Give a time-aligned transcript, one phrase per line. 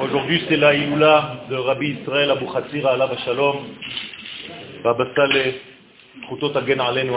[0.00, 3.56] Aujourd'hui c'est la Iloula de Rabbi Israël Abu Khatsira, Allah Shalom,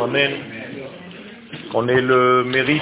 [0.04, 0.32] Amen.
[1.74, 2.82] On est le mérite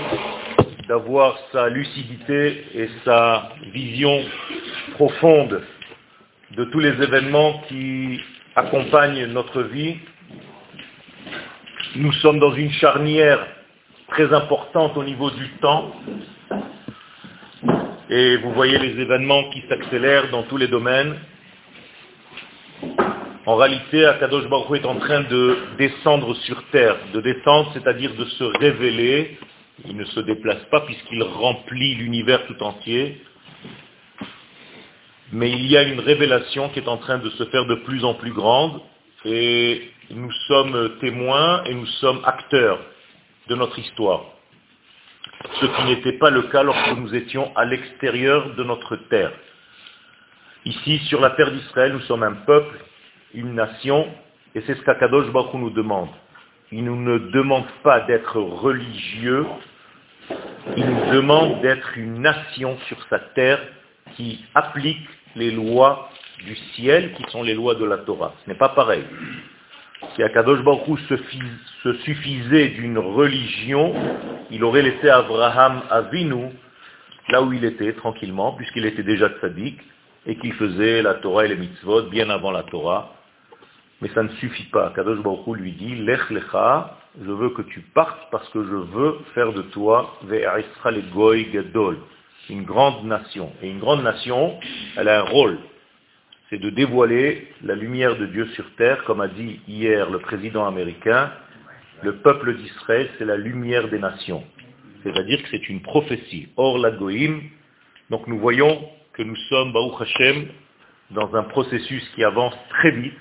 [0.88, 4.24] d'avoir sa lucidité et sa vision
[4.94, 5.62] profonde
[6.56, 8.20] de tous les événements qui
[8.56, 9.98] accompagnent notre vie.
[11.96, 13.46] Nous sommes dans une charnière
[14.10, 15.92] très importante au niveau du temps
[18.12, 21.16] et vous voyez les événements qui s'accélèrent dans tous les domaines.
[23.46, 28.26] En réalité, Akadosh Baruch est en train de descendre sur terre, de descendre, c'est-à-dire de
[28.26, 29.38] se révéler.
[29.88, 33.22] Il ne se déplace pas puisqu'il remplit l'univers tout entier.
[35.32, 38.04] Mais il y a une révélation qui est en train de se faire de plus
[38.04, 38.82] en plus grande
[39.24, 42.80] et nous sommes témoins et nous sommes acteurs
[43.48, 44.26] de notre histoire
[45.60, 49.32] ce qui n'était pas le cas lorsque nous étions à l'extérieur de notre terre.
[50.66, 52.78] Ici, sur la terre d'Israël, nous sommes un peuple,
[53.34, 54.08] une nation,
[54.54, 56.10] et c'est ce qu'Akadosh Baruch nous demande.
[56.72, 59.46] Il nous ne demande pas d'être religieux,
[60.78, 63.60] il nous demande d'être une nation sur sa terre
[64.16, 66.10] qui applique les lois
[66.46, 68.34] du ciel, qui sont les lois de la Torah.
[68.44, 69.04] Ce n'est pas pareil.
[70.16, 73.94] Si Akadosh Baruch se, suffisait d'une religion,
[74.50, 76.50] il aurait laissé Abraham Avinu
[77.30, 79.80] là où il était, tranquillement, puisqu'il était déjà tzaddik,
[80.26, 83.14] et qu'il faisait la Torah et les mitzvot bien avant la Torah.
[84.02, 84.92] Mais ça ne suffit pas.
[84.96, 89.18] Kadosh Baruch lui dit, Lech lecha, je veux que tu partes parce que je veux
[89.34, 91.98] faire de toi le goy gadol,
[92.50, 93.52] une grande nation.
[93.62, 94.60] Et une grande nation,
[94.98, 95.58] elle a un rôle
[96.52, 100.68] c'est de dévoiler la lumière de Dieu sur terre, comme a dit hier le président
[100.68, 101.32] américain,
[102.04, 104.44] le peuple d'Israël, c'est la lumière des nations.
[105.04, 106.50] C'est-à-dire que c'est une prophétie.
[106.58, 107.42] Or, la Goïm,
[108.10, 110.48] donc nous voyons que nous sommes, Baruch Hashem,
[111.12, 113.18] dans un processus qui avance très vite.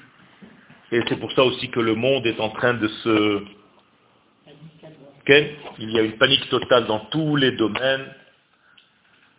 [0.91, 3.45] Et c'est pour ça aussi que le monde est en train de se...
[5.79, 8.07] Il y a une panique totale dans tous les domaines.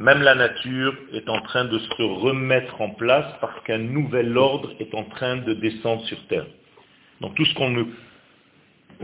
[0.01, 4.71] Même la nature est en train de se remettre en place parce qu'un nouvel ordre
[4.79, 6.47] est en train de descendre sur Terre.
[7.21, 7.83] Donc tout ce qu'on ne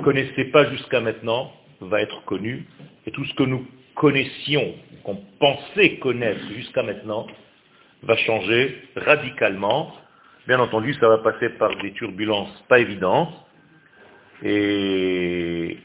[0.04, 2.66] connaissait pas jusqu'à maintenant va être connu,
[3.06, 3.64] et tout ce que nous
[3.94, 7.28] connaissions, qu'on pensait connaître jusqu'à maintenant,
[8.02, 9.94] va changer radicalement.
[10.48, 13.36] Bien entendu, ça va passer par des turbulences pas évidentes,
[14.42, 15.78] et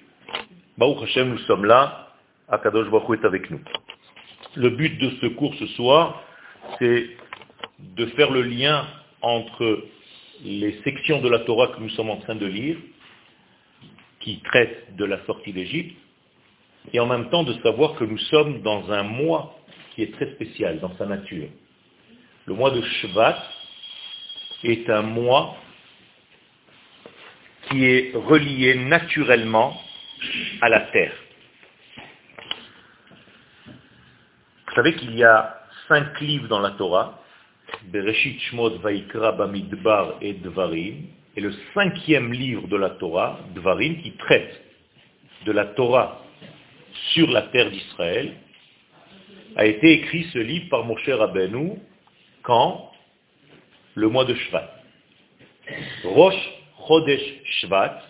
[0.78, 2.14] Baruch Hashem, nous sommes là,
[2.48, 3.60] Akadosh Baruch est avec nous.
[4.54, 6.22] Le but de ce cours ce soir,
[6.78, 7.06] c'est
[7.78, 8.86] de faire le lien
[9.22, 9.84] entre
[10.44, 12.76] les sections de la Torah que nous sommes en train de lire,
[14.20, 15.96] qui traitent de la sortie d'Égypte,
[16.92, 19.56] et en même temps de savoir que nous sommes dans un mois
[19.94, 21.48] qui est très spécial dans sa nature.
[22.44, 23.42] Le mois de Shvat
[24.64, 25.56] est un mois
[27.70, 29.80] qui est relié naturellement
[30.60, 31.14] à la terre.
[34.72, 37.20] Vous savez qu'il y a cinq livres dans la Torah,
[37.88, 44.12] Bereshit, Shmot, Vaikra, Bamidbar et Dvarim, et le cinquième livre de la Torah, Dvarim, qui
[44.12, 44.62] traite
[45.44, 46.22] de la Torah
[47.12, 48.32] sur la terre d'Israël,
[49.56, 51.72] a été écrit ce livre par Moshe Rabbeinu
[52.42, 52.90] quand?
[53.94, 54.70] Le mois de Shvat.
[56.04, 56.50] Rosh
[56.88, 58.00] Chodesh Shvat,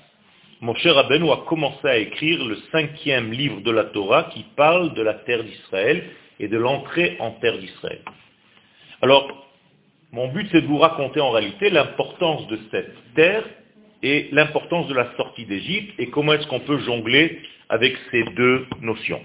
[0.61, 5.03] Moshe Rabbeinu a commencé à écrire le cinquième livre de la Torah qui parle de
[5.03, 6.05] la terre d'Israël
[6.43, 8.01] et de l'entrée en terre d'Israël.
[9.01, 9.47] Alors,
[10.13, 13.45] mon but c'est de vous raconter en réalité l'importance de cette terre
[14.03, 18.67] et l'importance de la sortie d'Égypte et comment est-ce qu'on peut jongler avec ces deux
[18.81, 19.23] notions.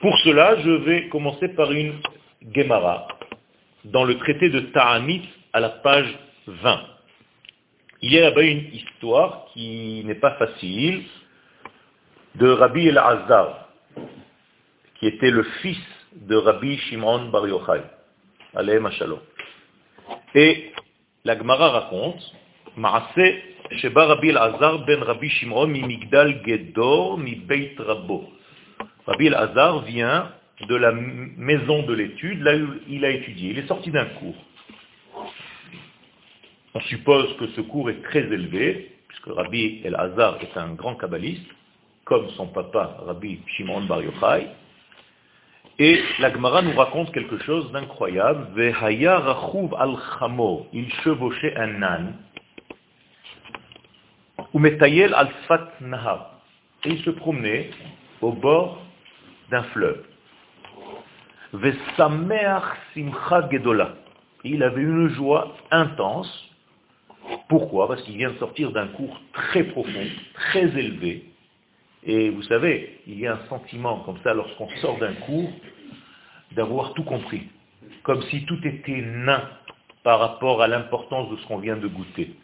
[0.00, 1.94] Pour cela, je vais commencer par une
[2.54, 3.08] Gemara
[3.84, 6.80] dans le traité de Ta'anit à la page 20.
[8.02, 11.02] Il y a là-bas une histoire qui n'est pas facile
[12.36, 13.61] de Rabbi El-Azhar,
[15.02, 15.82] qui était le fils
[16.14, 17.82] de Rabbi Shimon Bar Yochai,
[18.54, 19.18] shalom.
[20.36, 20.70] Et
[21.24, 22.22] la Gemara raconte,
[22.76, 23.08] Maase
[23.82, 28.30] Rabbi El-Azar ben Rabbi Shimon mi Migdal Gedor mi Beit Rabbo.
[29.04, 30.30] Rabbi El-Azar vient
[30.68, 33.50] de la maison de l'étude, là où il a étudié.
[33.50, 34.36] Il est sorti d'un cours.
[36.74, 41.50] On suppose que ce cours est très élevé, puisque Rabbi El-Azar est un grand kabbaliste,
[42.04, 44.46] comme son papa, Rabbi Shimon Bar Yochai,
[45.78, 48.48] et la Gemara nous raconte quelque chose d'incroyable.
[50.72, 52.14] Il chevauchait un âne.
[56.84, 57.70] Et il se promenait
[58.20, 58.82] au bord
[59.50, 60.04] d'un fleuve.
[64.44, 66.50] Il avait une joie intense.
[67.48, 67.88] Pourquoi?
[67.88, 71.31] Parce qu'il vient de sortir d'un cours très profond, très élevé.
[72.04, 75.50] Et vous savez, il y a un sentiment comme ça lorsqu'on sort d'un cours
[76.52, 77.42] d'avoir tout compris.
[78.02, 79.48] Comme si tout était nain
[80.02, 82.34] par rapport à l'importance de ce qu'on vient de goûter.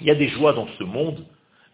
[0.00, 1.26] Il y a des joies dans ce monde,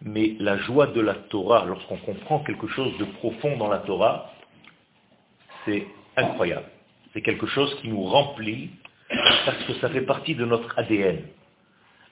[0.03, 4.32] mais la joie de la Torah, lorsqu'on comprend quelque chose de profond dans la Torah,
[5.64, 5.87] c'est
[6.17, 6.67] incroyable.
[7.12, 8.70] C'est quelque chose qui nous remplit
[9.08, 11.23] parce que ça fait partie de notre ADN.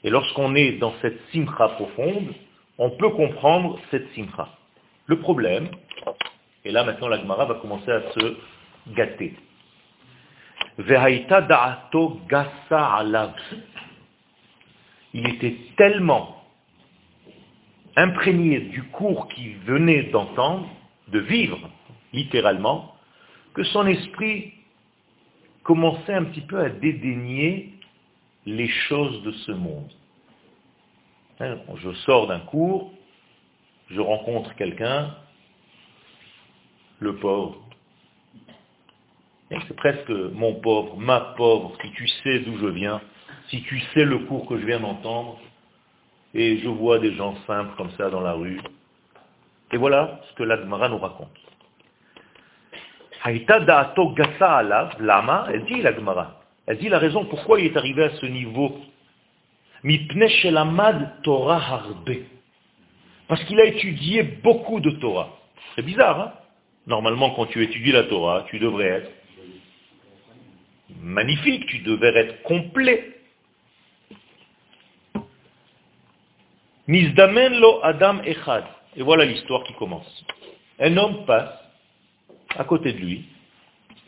[0.04, 2.32] Et lorsqu'on est dans cette simcha profonde,
[2.78, 4.48] on peut comprendre cette simcha.
[5.06, 5.68] Le problème,
[6.64, 8.36] et là maintenant la Gemara va commencer à se
[8.94, 9.34] gâter.
[15.12, 16.42] Il était tellement
[17.96, 20.68] imprégné du cours qu'il venait d'entendre,
[21.08, 21.70] de vivre,
[22.12, 22.96] littéralement,
[23.54, 24.54] que son esprit
[25.62, 27.74] commençait un petit peu à dédaigner
[28.46, 29.90] les choses de ce monde.
[31.40, 32.93] Hein, je sors d'un cours,
[33.90, 35.14] je rencontre quelqu'un,
[37.00, 37.60] le pauvre.
[39.50, 43.00] C'est presque mon pauvre, ma pauvre, si tu sais d'où je viens,
[43.48, 45.38] si tu sais le cours que je viens d'entendre,
[46.34, 48.60] et je vois des gens simples comme ça dans la rue.
[49.72, 51.30] Et voilà ce que l'Agmara nous raconte.
[53.22, 54.14] Haïta da'ato
[55.00, 56.40] lama, elle dit l'Agmara.
[56.66, 58.76] Elle dit la raison pourquoi il est arrivé à ce niveau.
[61.22, 62.10] Torah harbe.
[63.28, 65.38] Parce qu'il a étudié beaucoup de Torah.
[65.74, 66.32] C'est bizarre, hein?
[66.86, 69.10] Normalement, quand tu étudies la Torah, tu devrais être
[71.00, 73.16] magnifique, tu devrais être complet.
[76.86, 78.64] Nizdamen lo Adam Echad.
[78.96, 80.24] Et voilà l'histoire qui commence.
[80.78, 81.58] Un homme passe
[82.56, 83.24] à côté de lui,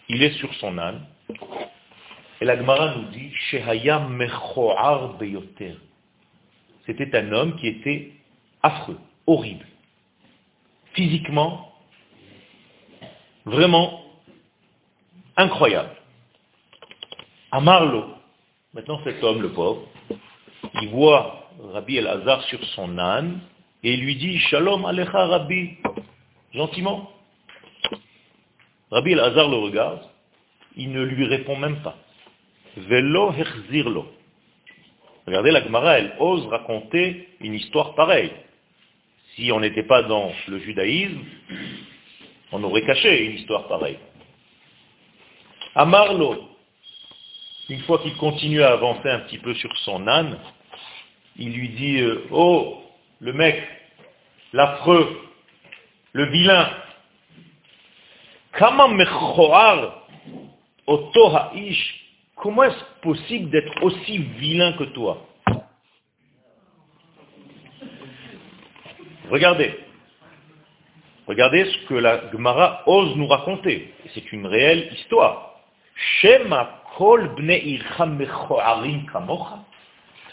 [0.09, 1.05] il est sur son âne,
[2.41, 3.33] et la Gemara nous dit,
[6.87, 8.13] C'était un homme qui était
[8.63, 9.67] affreux, horrible.
[10.95, 11.73] Physiquement,
[13.45, 14.03] vraiment
[15.37, 15.91] incroyable.
[17.51, 18.07] Amarlo,
[18.75, 19.83] maintenant cet homme, le pauvre,
[20.83, 23.41] il voit Rabbi El-Hazar sur son âne
[23.83, 25.77] et lui dit Shalom Alecha Rabbi,
[26.53, 27.11] gentiment.
[28.91, 30.03] Rabbi El-Hazar le regarde,
[30.77, 31.97] il ne lui répond même pas.
[32.77, 34.07] Velo herzirlo.
[35.27, 38.33] Regardez, la Gemara, elle ose raconter une histoire pareille.
[39.37, 41.21] Si on n'était pas dans le judaïsme,
[42.53, 43.99] on aurait caché une histoire pareille.
[45.75, 46.49] Amarlo,
[47.69, 50.39] une fois qu'il continue à avancer un petit peu sur son âne,
[51.37, 52.83] il lui dit, euh, oh,
[53.21, 53.63] le mec,
[54.55, 55.21] l'affreux,
[56.13, 56.71] le vilain,
[62.37, 65.27] comment est-ce possible d'être aussi vilain que toi?
[69.31, 69.75] Regardez.
[71.27, 73.93] Regardez ce que la Gemara ose nous raconter.
[74.15, 75.55] C'est une réelle histoire.
[76.21, 77.35] Shema kol
[79.13, 79.59] kamocha.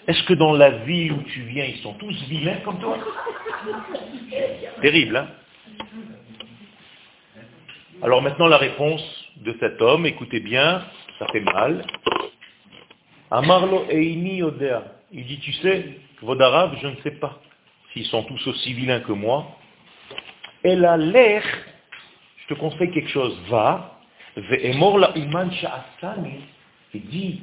[0.08, 2.98] Est-ce que dans la ville où tu viens, ils sont tous vilains comme toi?
[4.82, 5.28] Terrible, hein?
[8.02, 9.02] Alors maintenant la réponse
[9.38, 10.84] de cet homme, écoutez bien,
[11.20, 11.86] ça fait mal.
[13.32, 14.84] Amarlo Eini Odea.
[15.12, 17.40] Il dit, tu sais, Vodarab, je ne sais pas
[17.94, 19.56] s'ils sont tous aussi vilains que moi.
[20.64, 21.44] Elle a l'air,
[22.38, 24.00] je te conseille quelque chose, va,
[24.36, 25.12] la
[26.94, 27.42] et dit,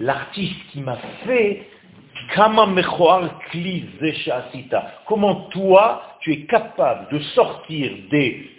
[0.00, 1.68] l'artiste qui m'a fait,
[5.06, 8.50] comment toi, tu es capable de sortir des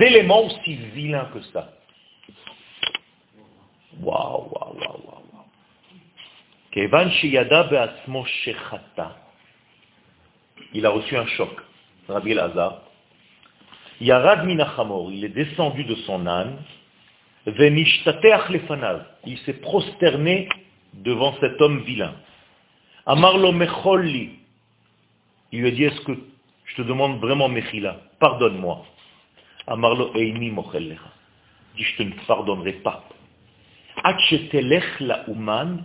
[0.00, 1.72] éléments aussi vilains que ça?
[4.00, 5.16] Waouh, waouh, waouh, waouh.
[10.72, 11.50] Il a reçu un choc,
[12.08, 12.82] Rabbi Lazar.
[14.00, 16.56] Yarad minachamor, il est descendu de son âne,
[17.46, 20.48] il s'est prosterné
[20.94, 22.14] devant cet homme vilain.
[23.06, 24.30] Amarlo mecholli.
[25.52, 26.12] Il lui a dit, est-ce que
[26.64, 28.00] je te demande vraiment mechila?
[28.18, 28.84] Pardonne-moi.
[29.68, 31.12] Amarlo eini mochellecha.
[31.76, 33.04] dit, je te ne pardonnerai pas.
[35.00, 35.84] la uman,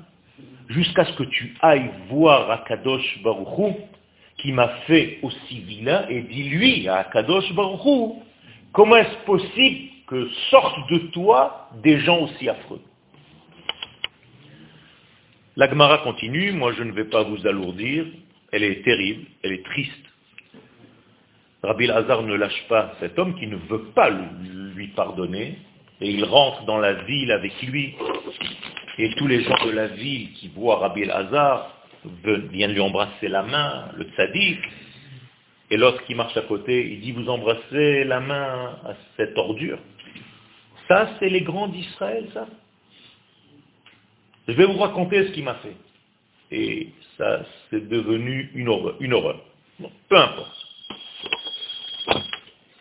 [0.70, 3.78] jusqu'à ce que tu ailles voir Akadosh Baruchou,
[4.42, 8.22] qui m'a fait aussi vilain, et dis-lui à Akadosh Baruchou,
[8.74, 12.82] comment est-ce possible que sortent de toi des gens aussi affreux?
[15.56, 18.06] La Gemara continue, moi je ne vais pas vous alourdir,
[18.52, 20.06] elle est terrible, elle est triste.
[21.64, 25.58] Rabbi Lazar ne lâche pas cet homme qui ne veut pas lui lui pardonner,
[26.00, 27.94] et il rentre dans la ville avec lui,
[28.98, 33.44] et tous les gens de la ville qui voient Rabbi El-Hazar viennent lui embrasser la
[33.44, 34.60] main, le tzaddik,
[35.70, 39.80] et l'autre qui marche à côté, il dit, vous embrassez la main à cette ordure.
[40.88, 42.48] Ça, c'est les grands d'Israël, ça?
[44.48, 45.76] Je vais vous raconter ce qu'il m'a fait.
[46.52, 48.96] Et ça, c'est devenu une horreur.
[49.00, 49.40] Une horreur.
[50.10, 50.58] peu importe.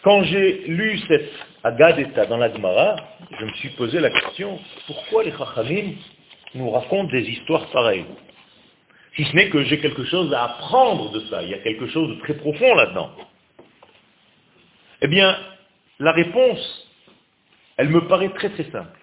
[0.03, 1.31] Quand j'ai lu cette
[1.63, 2.97] Agadeta dans la Gemara,
[3.39, 5.93] je me suis posé la question, pourquoi les Chachamim
[6.55, 8.07] nous racontent des histoires pareilles?
[9.17, 11.89] Si ce n'est que j'ai quelque chose à apprendre de ça, il y a quelque
[11.89, 13.11] chose de très profond là-dedans.
[15.03, 15.37] Eh bien,
[15.99, 16.89] la réponse,
[17.77, 18.99] elle me paraît très très simple.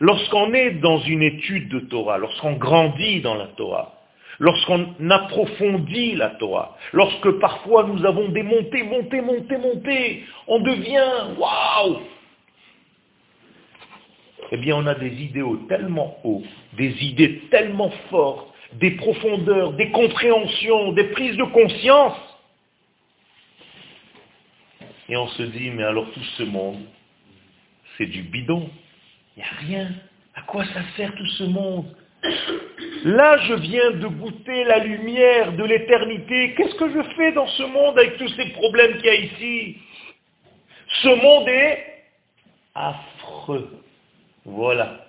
[0.00, 3.94] Lorsqu'on est dans une étude de Torah, lorsqu'on grandit dans la Torah,
[4.38, 11.36] lorsqu'on approfondit la Torah, lorsque parfois nous avons des montées, montées, montées, montées, on devient
[11.38, 12.00] waouh
[14.50, 16.42] Eh bien, on a des idéaux tellement hauts,
[16.76, 22.16] des idées tellement fortes, des profondeurs, des compréhensions, des prises de conscience.
[25.08, 26.80] Et on se dit, mais alors tout ce monde,
[27.96, 28.70] c'est du bidon.
[29.36, 29.88] Il n'y a rien.
[30.34, 31.94] À quoi ça sert tout ce monde?
[33.04, 36.54] Là, je viens de goûter la lumière de l'éternité.
[36.54, 39.78] Qu'est-ce que je fais dans ce monde avec tous ces problèmes qu'il y a ici?
[41.02, 42.02] Ce monde est
[42.74, 43.70] affreux.
[44.44, 45.03] Voilà.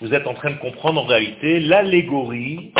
[0.00, 2.72] Vous êtes en train de comprendre en réalité l'allégorie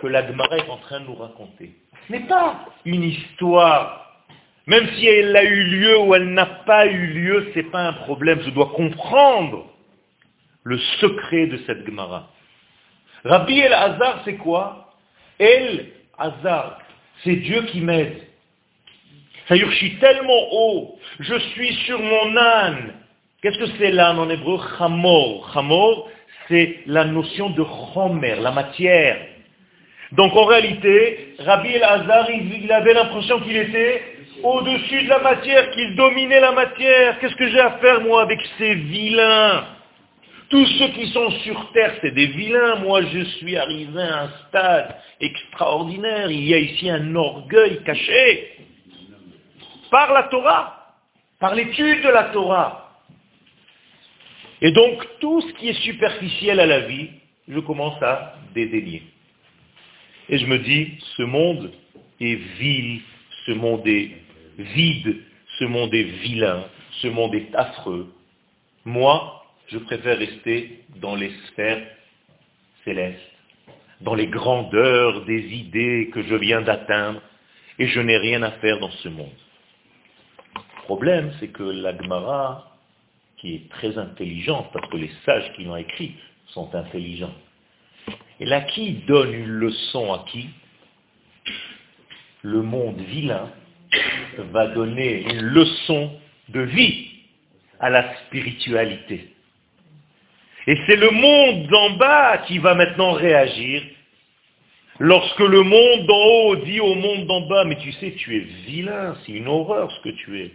[0.00, 1.74] que la Gemara est en train de nous raconter.
[2.06, 4.24] Ce n'est pas une histoire.
[4.66, 7.86] Même si elle a eu lieu ou elle n'a pas eu lieu, ce n'est pas
[7.86, 8.40] un problème.
[8.44, 9.66] Je dois comprendre
[10.64, 12.28] le secret de cette Gemara.
[13.24, 14.94] Rabbi El Hazar, c'est quoi?
[15.38, 15.86] El
[16.18, 16.78] Hazar,
[17.24, 18.22] c'est Dieu qui m'aide.
[19.46, 22.94] C'est-à-dire, je suis tellement haut, je suis sur mon âne.
[23.42, 24.60] Qu'est-ce que c'est l'âne en hébreu?
[24.78, 25.50] Chamor.
[25.52, 26.08] Chamor,
[26.50, 27.64] c'est la notion de
[27.94, 29.16] chomer, la matière.
[30.12, 34.02] Donc en réalité, Rabbi El Hazar, il avait l'impression qu'il était
[34.42, 37.18] au-dessus de la matière, qu'il dominait la matière.
[37.20, 39.64] Qu'est-ce que j'ai à faire moi avec ces vilains?
[40.48, 42.76] Tous ceux qui sont sur terre, c'est des vilains.
[42.76, 46.28] Moi, je suis arrivé à un stade extraordinaire.
[46.28, 48.56] Il y a ici un orgueil caché
[49.92, 50.96] par la Torah,
[51.38, 52.89] par l'étude de la Torah.
[54.62, 57.08] Et donc, tout ce qui est superficiel à la vie,
[57.48, 59.02] je commence à dédaigner.
[60.28, 61.72] Et je me dis, ce monde
[62.20, 63.00] est vil,
[63.46, 64.10] ce monde est
[64.58, 65.16] vide,
[65.58, 66.64] ce monde est vilain,
[67.02, 68.12] ce monde est affreux.
[68.84, 71.86] Moi, je préfère rester dans les sphères
[72.84, 73.18] célestes,
[74.00, 77.22] dans les grandeurs des idées que je viens d'atteindre,
[77.78, 79.32] et je n'ai rien à faire dans ce monde.
[80.54, 82.69] Le problème, c'est que la Gemara,
[83.40, 86.14] qui est très intelligente, parce que les sages qui l'ont écrit
[86.48, 87.34] sont intelligents,
[88.40, 90.48] et là, qui donne une leçon à qui?
[92.42, 93.50] Le monde vilain
[94.52, 96.18] va donner une leçon
[96.48, 97.08] de vie
[97.78, 99.28] à la spiritualité.
[100.66, 103.82] Et c'est le monde d'en bas qui va maintenant réagir.
[104.98, 108.40] Lorsque le monde d'en haut dit au monde d'en bas, mais tu sais, tu es
[108.66, 110.52] vilain, c'est une horreur ce que tu es.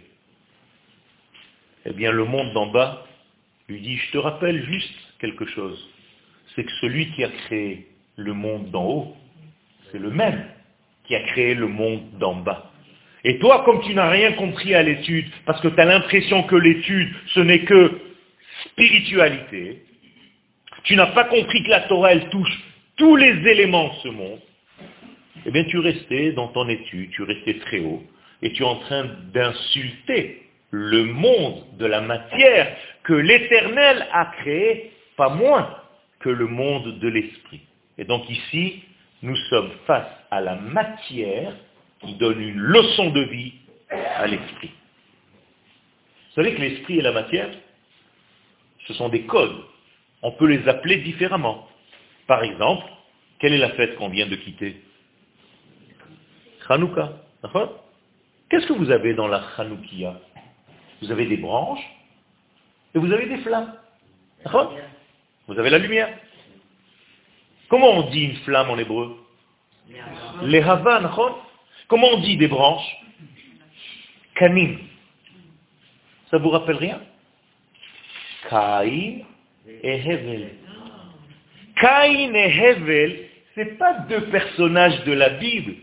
[1.88, 3.06] Eh bien, le monde d'en bas
[3.68, 5.88] lui dit, je te rappelle juste quelque chose.
[6.54, 9.16] C'est que celui qui a créé le monde d'en haut,
[9.90, 10.46] c'est le même
[11.04, 12.72] qui a créé le monde d'en bas.
[13.22, 16.56] Et toi, comme tu n'as rien compris à l'étude, parce que tu as l'impression que
[16.56, 18.00] l'étude, ce n'est que
[18.64, 19.84] spiritualité,
[20.84, 22.62] tu n'as pas compris que la Torah, elle touche
[22.96, 24.40] tous les éléments de ce monde,
[25.44, 28.02] eh bien tu restais dans ton étude, tu restais très haut,
[28.42, 30.45] et tu es en train d'insulter
[30.76, 35.76] le monde de la matière que l'Éternel a créé, pas moins
[36.20, 37.60] que le monde de l'esprit.
[37.98, 38.82] Et donc ici,
[39.22, 41.54] nous sommes face à la matière
[42.00, 43.54] qui donne une leçon de vie
[43.90, 44.70] à l'esprit.
[46.28, 47.48] Vous savez que l'esprit et la matière,
[48.86, 49.62] ce sont des codes
[50.22, 51.68] on peut les appeler différemment.
[52.26, 52.84] Par exemple,
[53.38, 54.82] quelle est la fête qu'on vient de quitter?
[56.68, 57.12] Hanouka.
[58.48, 60.18] Qu'est-ce que vous avez dans la Hanoukia?
[61.02, 61.84] Vous avez des branches
[62.94, 63.74] et vous avez des flammes.
[65.46, 66.08] Vous avez la lumière.
[67.68, 69.16] Comment on dit une flamme en hébreu
[70.42, 71.10] Les Havan.
[71.88, 72.96] Comment on dit des branches
[74.34, 74.78] Kanim.
[76.30, 77.00] Ça vous rappelle rien
[78.48, 79.24] Kaï
[79.82, 80.50] et Hevel.
[81.76, 85.74] Caïn et Hevel, ce pas deux personnages de la Bible.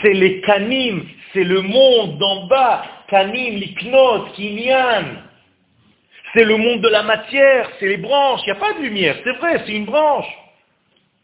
[0.00, 5.22] C'est les canim, c'est le monde d'en bas kanim, liknot, kinyan.
[6.32, 9.16] C'est le monde de la matière, c'est les branches, il n'y a pas de lumière,
[9.22, 10.32] c'est vrai, c'est une branche.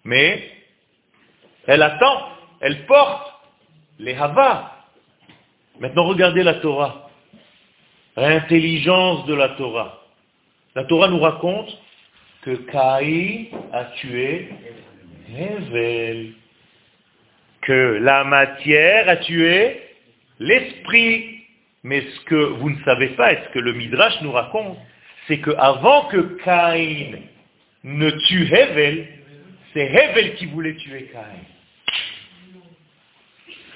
[0.05, 0.51] Mais
[1.67, 2.29] elle attend,
[2.61, 3.33] elle porte
[3.99, 4.71] les havas.
[5.81, 7.09] Maintenant regardez la Torah,
[8.17, 10.03] l'intelligence de la Torah.
[10.75, 11.71] La Torah nous raconte
[12.43, 14.51] que Caïn a tué
[15.35, 16.33] Hevel,
[17.63, 19.83] que la matière a tué
[20.39, 21.38] l'esprit.
[21.89, 24.77] Mais ce que vous ne savez pas, et ce que le Midrash nous raconte,
[25.27, 27.17] c'est qu'avant que Caïn
[27.83, 29.09] ne tue Hevel,
[29.73, 31.47] c'est Hevel qui voulait tuer Caïn.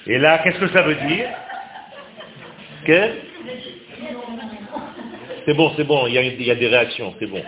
[0.05, 1.27] Et là, qu'est-ce que ça veut dire?
[2.85, 3.09] Que?
[5.47, 7.43] C'est bon, c'est bon, il y, a, y, a, des réactions, c'est bon.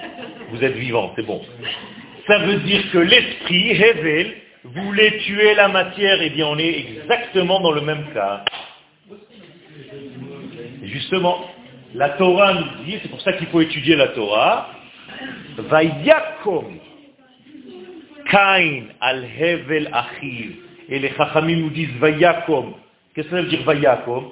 [0.50, 1.46] Vous êtes vivant, c'est bon.
[2.26, 6.80] Ça veut dire que l'esprit, Hevel, voulait tuer la matière, et eh bien on est
[6.80, 8.44] exactement dans le même cas.
[10.96, 11.46] Justement,
[11.94, 14.70] la Torah nous dit, c'est pour ça qu'il faut étudier la Torah,
[15.58, 16.80] Vayakom
[18.30, 20.56] Kain al Hevel Achiv.
[20.88, 22.76] Et les Chachamim nous disent Vayakom.
[23.14, 24.32] Qu'est-ce que ça veut dire Vayakom?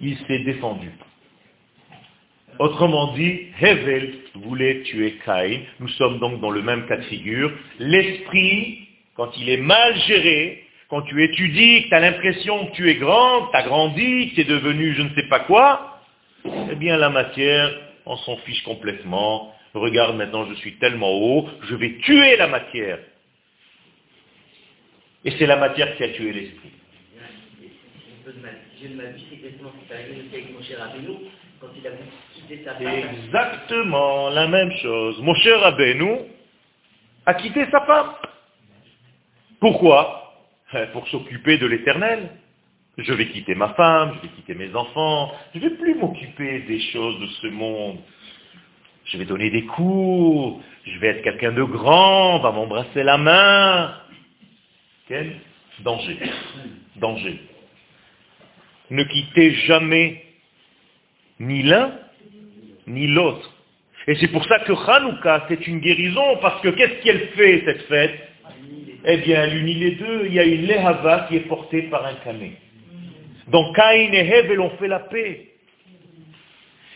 [0.00, 0.90] Il s'est défendu.
[2.58, 5.60] Autrement dit, Hevel voulait tuer Caïn.
[5.78, 7.52] Nous sommes donc dans le même cas de figure.
[7.78, 12.88] L'esprit, quand il est mal géré, quand tu étudies, que tu as l'impression que tu
[12.90, 16.00] es grand, que tu as grandi, que tu es devenu je ne sais pas quoi,
[16.44, 17.72] eh bien la matière,
[18.04, 19.52] on s'en fiche complètement.
[19.74, 22.98] Regarde maintenant, je suis tellement haut, je vais tuer la matière.
[25.24, 26.70] Et c'est la matière qui a tué l'esprit.
[33.24, 35.20] Exactement la même chose.
[35.20, 36.18] Mon cher Rabbeinu
[37.26, 38.12] a quitté sa femme.
[39.58, 40.25] Pourquoi?
[40.92, 42.30] Pour s'occuper de l'éternel.
[42.98, 46.60] Je vais quitter ma femme, je vais quitter mes enfants, je ne vais plus m'occuper
[46.60, 47.98] des choses de ce monde.
[49.04, 53.94] Je vais donner des cours, je vais être quelqu'un de grand, va m'embrasser la main.
[55.08, 55.36] Quel
[55.80, 56.18] danger
[56.96, 57.38] Danger.
[58.90, 60.24] Ne quittez jamais
[61.38, 61.92] ni l'un
[62.86, 63.52] ni l'autre.
[64.06, 67.82] Et c'est pour ça que Hanouka, c'est une guérison, parce que qu'est-ce qu'elle fait, cette
[67.82, 68.28] fête?
[69.04, 70.26] Eh bien, elle unit les deux.
[70.26, 72.52] Il y a une Lehava qui est portée par un canet.
[73.48, 75.48] Donc Caïn et Hevel ont fait la paix.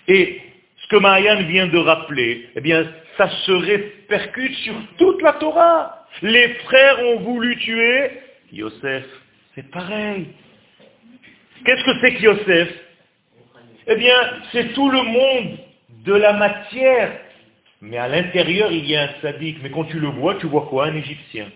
[0.09, 0.41] Et
[0.77, 2.85] ce que Marianne vient de rappeler, eh bien,
[3.17, 6.07] ça se répercute sur toute la Torah.
[6.23, 8.11] Les frères ont voulu tuer
[8.53, 9.05] Yosef.
[9.55, 10.27] C'est pareil.
[11.65, 12.69] Qu'est-ce que c'est que Yosef?
[13.87, 14.15] Eh bien,
[14.53, 15.59] c'est tout le monde
[16.05, 17.13] de la matière.
[17.81, 19.59] Mais à l'intérieur, il y a un sadique.
[19.63, 20.87] Mais quand tu le vois, tu vois quoi?
[20.87, 21.47] Un Égyptien.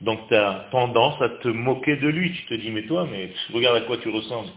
[0.00, 2.32] Donc tu as tendance à te moquer de lui.
[2.32, 4.50] Tu te dis, mais toi, mais regarde à quoi tu ressembles.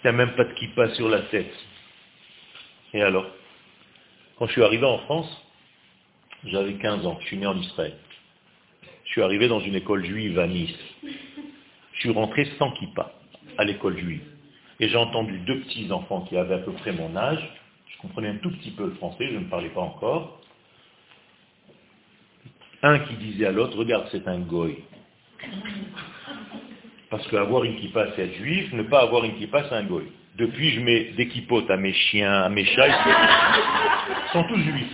[0.00, 1.52] Tu n'as même pas de kippa sur la tête.
[2.94, 3.26] Et alors?
[4.36, 5.46] Quand je suis arrivé en France,
[6.44, 7.18] j'avais 15 ans.
[7.20, 7.96] Je suis né en Israël.
[9.04, 10.76] Je suis arrivé dans une école juive à Nice.
[11.92, 13.12] Je suis rentré sans kippa
[13.58, 14.24] à l'école juive.
[14.80, 17.42] Et j'ai entendu deux petits enfants qui avaient à peu près mon âge.
[17.86, 20.40] Je comprenais un tout petit peu le français, je ne parlais pas encore.
[22.84, 24.76] Un qui disait à l'autre, regarde, c'est un goy.
[27.08, 30.04] Parce qu'avoir une kippa, c'est être juif, ne pas avoir une kippa, c'est un goy.
[30.36, 34.92] Depuis, je mets des kippotes à mes chiens, à mes chats, ils sont tous juifs.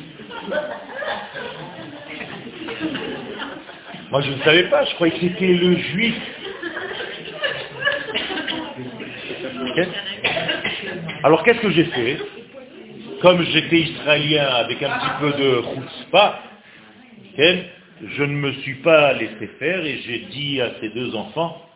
[4.13, 6.15] Moi, je ne savais pas, je croyais que c'était le juif
[11.25, 12.19] Alors qu'est-ce que j'ai fait
[13.21, 16.41] Comme j'étais israélien avec un petit peu de chutzpah,
[18.03, 21.67] je ne me suis pas laissé faire et j'ai dit à ces deux enfants,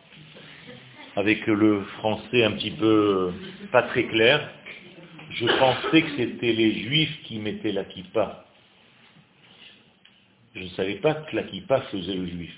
[1.15, 3.31] avec le français un petit peu
[3.71, 4.49] pas très clair,
[5.31, 8.45] je pensais que c'était les juifs qui mettaient la kippa.
[10.55, 12.53] Je ne savais pas que la kippa faisait le juif.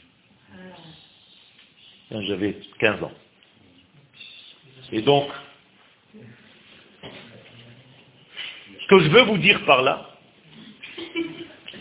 [2.11, 3.11] J'avais 15 ans.
[4.91, 5.29] Et donc,
[8.79, 10.09] ce que je veux vous dire par là,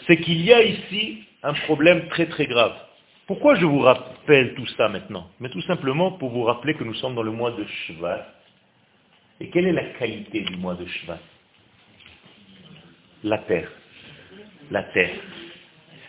[0.06, 2.74] c'est qu'il y a ici un problème très très grave.
[3.28, 6.94] Pourquoi je vous rappelle tout ça maintenant Mais tout simplement pour vous rappeler que nous
[6.94, 8.26] sommes dans le mois de Shvat.
[9.40, 11.20] Et quelle est la qualité du mois de Shvat?
[13.22, 13.70] La terre.
[14.70, 15.14] La terre.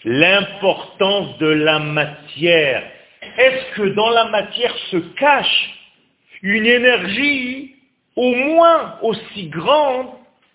[0.05, 2.83] L'importance de la matière.
[3.37, 5.73] Est-ce que dans la matière se cache
[6.41, 7.75] une énergie
[8.15, 10.07] au moins aussi grande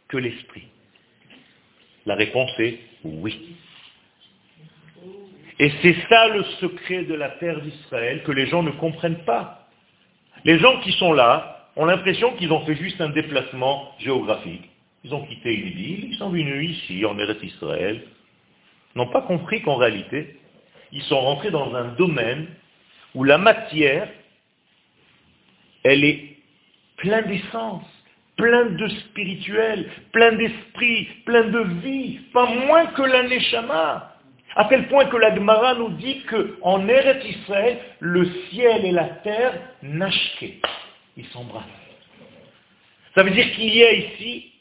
[0.08, 0.66] que l'esprit?
[2.04, 3.56] La réponse est oui.
[5.58, 9.68] Et c'est ça le secret de la terre d'Israël que les gens ne comprennent pas.
[10.44, 14.68] Les gens qui sont là, ont l'impression qu'ils ont fait juste un déplacement géographique.
[15.04, 18.02] Ils ont quitté une ville, ils sont venus ici, en Eretz Israël,
[18.94, 20.38] n'ont pas compris qu'en réalité,
[20.92, 22.46] ils sont rentrés dans un domaine
[23.14, 24.08] où la matière,
[25.82, 26.36] elle est
[26.98, 27.84] pleine d'essence,
[28.36, 34.11] pleine de spirituel, plein d'esprit, plein de vie, pas moins que la Neshama.
[34.54, 39.04] À tel point que la Gemara nous dit qu'en Eretz Israël, le ciel et la
[39.04, 40.60] terre nashke.
[41.16, 41.64] Ils s'embrassent.
[43.14, 44.52] Ça veut dire qu'il y a ici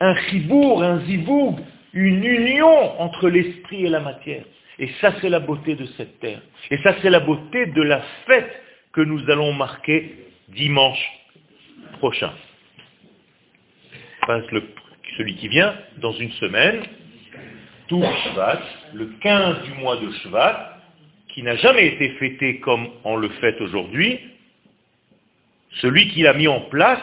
[0.00, 1.60] un chibour, un ziboug,
[1.92, 4.44] une union entre l'esprit et la matière.
[4.78, 6.40] Et ça, c'est la beauté de cette terre.
[6.70, 10.14] Et ça, c'est la beauté de la fête que nous allons marquer
[10.48, 11.04] dimanche
[11.98, 12.32] prochain.
[15.16, 16.82] Celui qui vient, dans une semaine,
[17.88, 18.60] tout Shvat,
[18.92, 20.76] le 15 du mois de Shvat,
[21.28, 24.20] qui n'a jamais été fêté comme on le fête aujourd'hui,
[25.80, 27.02] celui qui a mis en place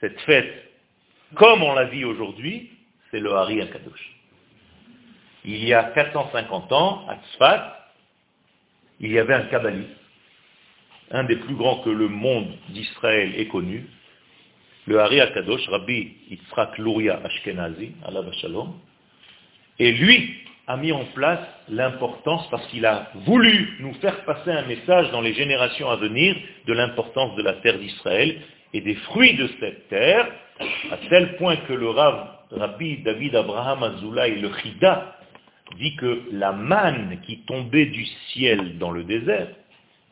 [0.00, 0.68] cette fête
[1.34, 2.70] comme on la vit aujourd'hui,
[3.10, 4.14] c'est le Hari Akadosh.
[5.44, 7.90] Il y a 450 ans, à Tzfat,
[9.00, 9.90] il y avait un kabbaliste,
[11.10, 13.86] un des plus grands que le monde d'Israël ait connu,
[14.86, 18.74] le Hari Akadosh, Rabbi Yitzhak Luria Ashkenazi, Allah Shalom,
[19.78, 20.34] et lui
[20.66, 25.22] a mis en place l'importance, parce qu'il a voulu nous faire passer un message dans
[25.22, 26.36] les générations à venir
[26.66, 28.36] de l'importance de la terre d'Israël
[28.74, 30.28] et des fruits de cette terre,
[30.90, 35.16] à tel point que le Rabbi David Abraham Azoulay, le Chida,
[35.78, 39.48] dit que la manne qui tombait du ciel dans le désert,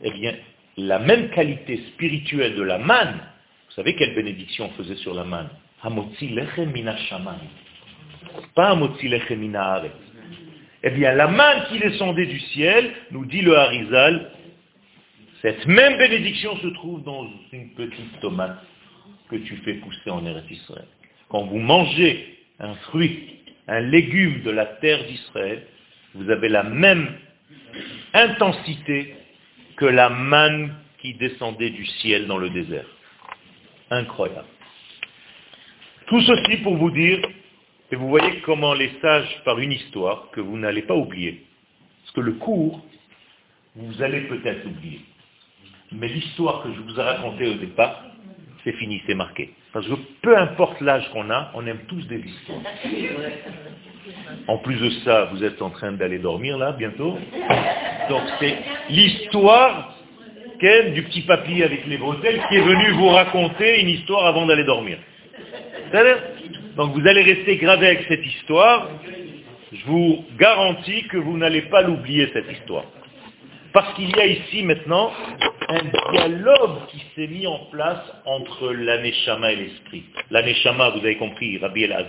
[0.02, 0.34] eh bien,
[0.76, 3.20] la même qualité spirituelle de la manne,
[3.68, 5.48] vous savez quelle bénédiction on faisait sur la manne?
[8.54, 9.82] Pas mina
[10.88, 14.30] eh bien, la manne qui descendait du ciel, nous dit le Harizal,
[15.42, 18.62] cette même bénédiction se trouve dans une petite tomate
[19.28, 20.86] que tu fais pousser en Eretz Israël.
[21.28, 25.66] Quand vous mangez un fruit, un légume de la terre d'Israël,
[26.14, 27.12] vous avez la même
[28.14, 29.16] intensité
[29.76, 32.86] que la manne qui descendait du ciel dans le désert.
[33.90, 34.46] Incroyable.
[36.06, 37.20] Tout ceci pour vous dire
[37.90, 41.44] et vous voyez comment les sages, par une histoire que vous n'allez pas oublier,
[42.02, 42.84] parce que le cours,
[43.76, 45.00] vous allez peut-être oublier.
[45.92, 48.02] Mais l'histoire que je vous ai racontée au départ,
[48.64, 49.52] c'est fini, c'est marqué.
[49.72, 52.60] Parce que peu importe l'âge qu'on a, on aime tous des histoires.
[54.48, 57.18] En plus de ça, vous êtes en train d'aller dormir là, bientôt.
[58.08, 58.56] Donc c'est
[58.88, 59.96] l'histoire
[60.94, 64.64] du petit papy avec les bretelles qui est venu vous raconter une histoire avant d'aller
[64.64, 64.98] dormir.
[66.76, 68.90] Donc vous allez rester gravé avec cette histoire.
[69.72, 72.84] Je vous garantis que vous n'allez pas l'oublier, cette histoire.
[73.72, 75.10] Parce qu'il y a ici maintenant
[75.68, 80.04] un dialogue qui s'est mis en place entre l'aneshama et l'esprit.
[80.30, 82.06] L'aneshama, vous avez compris, Rabbi El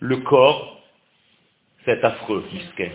[0.00, 0.82] le corps,
[1.84, 2.90] c'est affreux, misken.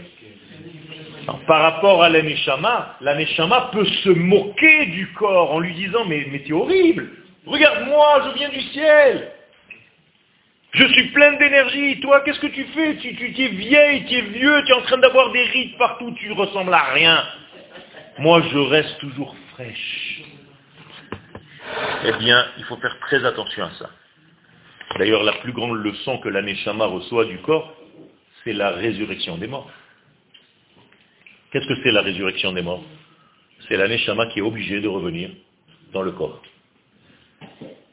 [1.47, 6.43] Par rapport à l'aneshama, l'aneshama peut se moquer du corps en lui disant, mais, mais
[6.47, 7.09] es horrible,
[7.45, 9.31] regarde-moi, je viens du ciel,
[10.71, 11.99] je suis plein d'énergie.
[11.99, 12.95] Toi, qu'est-ce que tu fais?
[12.97, 16.31] Tu, es vieille, tu es vieux, tu es en train d'avoir des rides partout, tu
[16.31, 17.23] ressembles à rien.
[18.19, 20.21] Moi, je reste toujours fraîche.
[22.05, 23.89] Eh bien, il faut faire très attention à ça.
[24.97, 27.75] D'ailleurs, la plus grande leçon que l'Aneshama reçoit du corps,
[28.43, 29.69] c'est la résurrection des morts.
[31.51, 32.83] Qu'est-ce que c'est la résurrection des morts?
[33.67, 35.29] C'est l'Aneshama qui est obligé de revenir
[35.93, 36.41] dans le corps.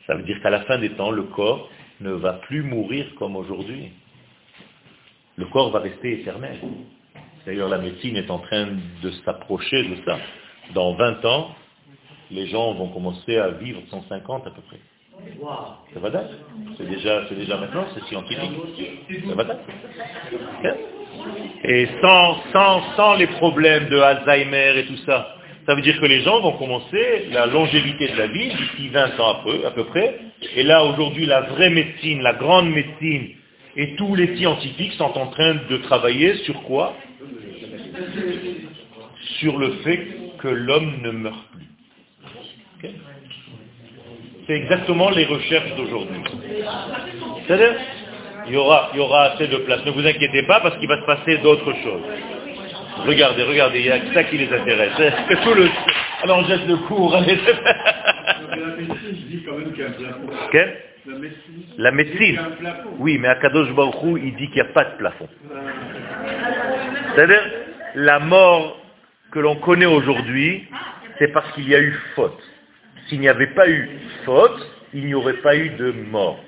[0.06, 3.36] Ça veut dire qu'à la fin des temps, le corps ne va plus mourir comme
[3.36, 3.90] aujourd'hui.
[5.36, 6.58] Le corps va rester éternel.
[7.46, 8.68] D'ailleurs, la médecine est en train
[9.02, 10.18] de s'approcher de ça.
[10.74, 11.54] Dans 20 ans,
[12.30, 14.80] les gens vont commencer à vivre 150 à peu près.
[15.94, 16.30] Ça va date
[16.76, 18.52] C'est déjà, déjà maintenant, c'est scientifique.
[19.28, 19.60] Ça va date
[21.64, 25.37] Et sans, sans, sans les problèmes de Alzheimer et tout ça,
[25.68, 29.20] ça veut dire que les gens vont commencer la longévité de la vie d'ici 20
[29.20, 30.18] ans à peu, près.
[30.56, 33.34] Et là, aujourd'hui, la vraie médecine, la grande médecine
[33.76, 36.96] et tous les scientifiques sont en train de travailler sur quoi?
[39.40, 40.06] Sur le fait
[40.38, 42.88] que l'homme ne meurt plus.
[44.46, 46.22] C'est exactement les recherches d'aujourd'hui.
[47.46, 47.74] C'est-à-dire,
[48.46, 49.84] il y, aura, il y aura assez de place.
[49.84, 52.37] Ne vous inquiétez pas parce qu'il va se passer d'autres choses.
[53.06, 54.92] Regardez, regardez, il y a que ça qui les intéresse.
[55.28, 55.68] Que tout le...
[56.22, 57.14] Alors on jette le cours.
[57.14, 57.38] Allez.
[61.78, 62.38] La médecine.
[62.98, 65.28] Oui, mais Akadosh Baruch il dit qu'il n'y a pas de plafond.
[67.14, 67.42] C'est-à-dire,
[67.94, 68.80] la mort
[69.32, 70.66] que l'on connaît aujourd'hui,
[71.18, 72.42] c'est parce qu'il y a eu faute.
[73.08, 73.88] S'il n'y avait pas eu
[74.24, 74.60] faute,
[74.92, 76.38] il n'y aurait pas eu de mort.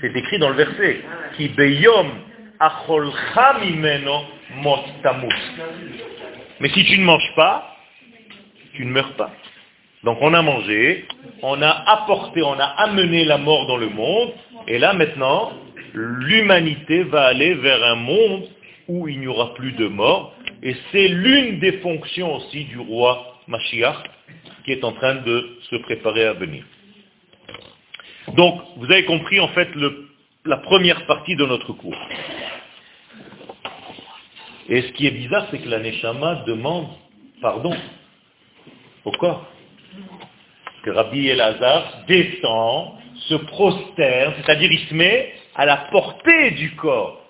[0.00, 1.02] C'est écrit dans le verset.
[1.56, 2.08] Beyom
[4.56, 4.76] mot
[6.60, 7.76] Mais si tu ne manges pas,
[8.74, 9.30] tu ne meurs pas.
[10.04, 11.04] Donc on a mangé,
[11.42, 14.32] on a apporté, on a amené la mort dans le monde,
[14.66, 15.52] et là maintenant,
[15.92, 18.44] l'humanité va aller vers un monde
[18.88, 23.38] où il n'y aura plus de mort, et c'est l'une des fonctions aussi du roi
[23.46, 23.96] Mashiach
[24.64, 26.64] qui est en train de se préparer à venir.
[28.36, 29.68] Donc, vous avez compris en fait
[30.44, 31.96] la première partie de notre cours.
[34.70, 36.86] Et ce qui est bizarre, c'est que la Neshama demande
[37.42, 37.74] pardon
[39.04, 39.46] au corps.
[40.84, 42.92] Que Rabbi Elazar descend,
[43.28, 47.20] se prosterne, c'est-à-dire il se met à la portée du corps.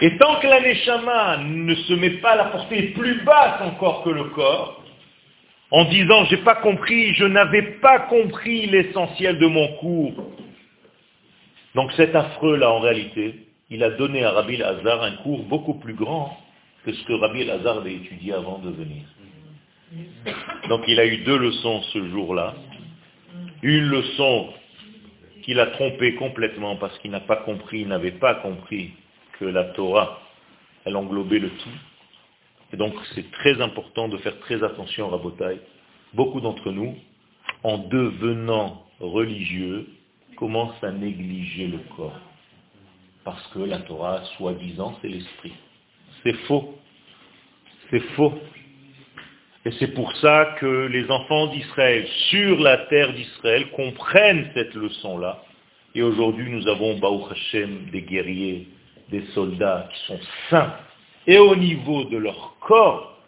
[0.00, 4.04] Et tant que la Neshama ne se met pas à la portée plus basse encore
[4.04, 4.80] que le corps,
[5.72, 10.30] en disant j'ai pas compris, je n'avais pas compris l'essentiel de mon cours.
[11.74, 15.94] Donc cet affreux-là, en réalité, il a donné à Rabbi Lazar un cours beaucoup plus
[15.94, 16.36] grand
[16.84, 19.04] que ce que Rabbi Lazar avait étudié avant de venir.
[20.68, 22.54] Donc il a eu deux leçons ce jour-là.
[23.62, 24.52] Une leçon
[25.42, 28.92] qu'il a trompé complètement parce qu'il n'a pas compris, il n'avait pas compris
[29.38, 30.20] que la Torah,
[30.84, 31.78] elle englobait le tout.
[32.72, 35.60] Et donc c'est très important de faire très attention Rabotai.
[36.12, 36.94] Beaucoup d'entre nous,
[37.62, 39.88] en devenant religieux,
[40.36, 42.20] commencent à négliger le corps.
[43.24, 45.52] Parce que la Torah, soi-disant, c'est l'esprit.
[46.22, 46.78] C'est faux.
[47.90, 48.34] C'est faux.
[49.64, 55.42] Et c'est pour ça que les enfants d'Israël, sur la terre d'Israël, comprennent cette leçon-là.
[55.94, 58.68] Et aujourd'hui, nous avons, Baruch Hashem, des guerriers,
[59.10, 60.74] des soldats qui sont saints,
[61.26, 63.18] et au niveau de leur corps,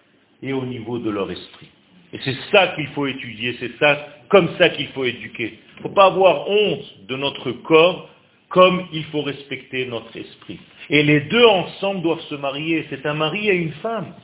[0.43, 1.69] et au niveau de leur esprit.
[2.13, 5.59] Et c'est ça qu'il faut étudier, c'est ça, comme ça qu'il faut éduquer.
[5.75, 8.11] Il ne faut pas avoir honte de notre corps,
[8.49, 10.61] comme il faut respecter notre esprit.
[10.89, 12.87] Et les deux ensemble doivent se marier.
[12.91, 14.15] C'est un mari et une femme.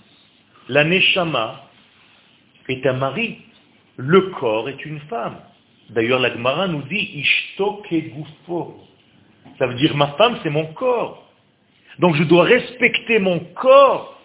[0.68, 1.64] La neshama
[2.68, 3.38] est un mari.
[3.96, 5.38] Le corps est une femme.
[5.90, 8.80] D'ailleurs, la Gemara nous dit Ishto gufo.
[9.58, 11.30] Ça veut dire ma femme, c'est mon corps.
[11.98, 14.18] Donc je dois respecter mon corps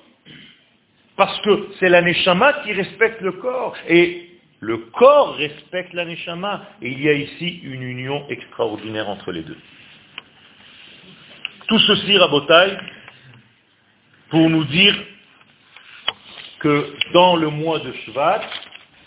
[1.17, 3.75] parce que c'est la qui respecte le corps.
[3.89, 4.29] Et
[4.59, 6.15] le corps respecte la Et
[6.81, 9.57] il y a ici une union extraordinaire entre les deux.
[11.67, 12.77] Tout ceci, Rabotai,
[14.29, 14.95] pour nous dire
[16.59, 18.41] que dans le mois de Shvat,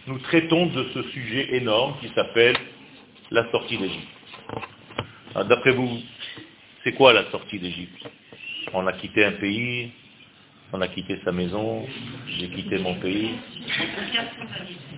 [0.07, 2.57] nous traitons de ce sujet énorme qui s'appelle
[3.31, 4.09] la sortie d'Égypte.
[5.35, 6.01] Ah, d'après vous,
[6.85, 8.07] c'est quoi la sortie d'Égypte?
[8.75, 9.93] On a quitté un pays,
[10.73, 11.87] on a quitté sa maison,
[12.29, 13.31] j'ai quitté mon pays.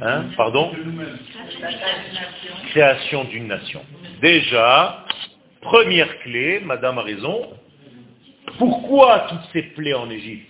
[0.00, 0.24] Hein?
[0.36, 0.72] Pardon?
[2.70, 3.84] Création d'une nation.
[4.20, 5.04] Déjà,
[5.62, 7.48] première clé, madame a raison,
[8.58, 10.48] pourquoi toutes ces plaies en Égypte?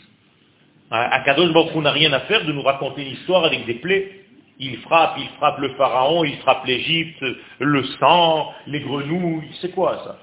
[0.91, 4.25] Akadosh Baruch n'a rien à faire de nous raconter une histoire avec des plaies.
[4.59, 7.25] Il frappe, il frappe le pharaon, il frappe l'Égypte,
[7.59, 10.19] le sang, les grenouilles, c'est quoi ça?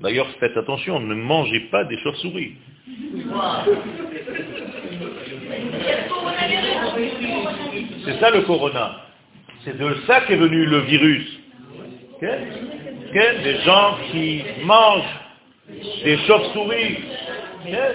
[0.00, 2.54] D'ailleurs, faites attention, ne mangez pas des chauves-souris.
[8.04, 9.00] C'est ça le corona.
[9.64, 11.40] C'est de ça qu'est venu le virus.
[13.14, 15.20] Des gens qui mangent
[16.02, 16.98] des chauves-souris,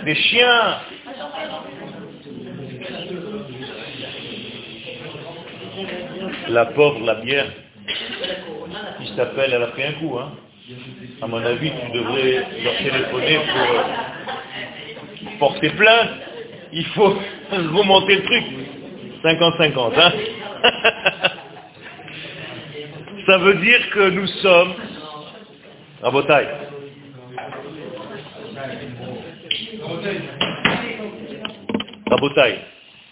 [0.05, 0.77] des chiens.
[6.47, 7.47] La pauvre, la bière,
[9.01, 10.17] qui s'appelle, elle a pris un coup.
[10.17, 10.31] Hein.
[11.21, 13.39] À mon avis, tu devrais leur téléphoner
[15.37, 16.11] pour porter plainte.
[16.71, 17.17] Il faut
[17.51, 18.45] remonter le truc.
[19.21, 19.99] 50-50.
[19.99, 20.13] Hein
[23.27, 24.75] Ça veut dire que nous sommes...
[26.01, 26.47] Rabotaille.
[32.09, 32.59] Rabotaille.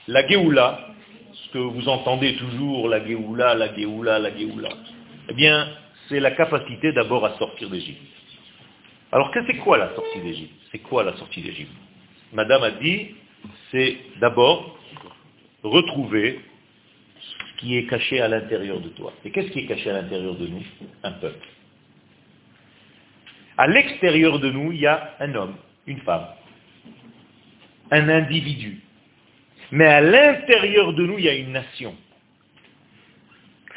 [0.07, 0.87] La Géoula,
[1.33, 4.69] ce que vous entendez toujours, la Géoula, la Géoula, la Géoula,
[5.29, 5.67] eh bien,
[6.07, 8.01] c'est la capacité d'abord à sortir d'Égypte.
[9.11, 10.53] Alors, c'est quoi la sortie d'Égypte?
[10.71, 11.71] C'est quoi la sortie d'Égypte?
[12.31, 13.15] Madame a dit,
[13.71, 14.77] c'est d'abord
[15.63, 16.39] retrouver
[17.19, 19.11] ce qui est caché à l'intérieur de toi.
[19.25, 20.63] Et qu'est-ce qui est caché à l'intérieur de nous?
[21.03, 21.45] Un peuple.
[23.57, 25.55] À l'extérieur de nous, il y a un homme,
[25.87, 26.27] une femme,
[27.91, 28.81] un individu.
[29.71, 31.95] Mais à l'intérieur de nous, il y a une nation.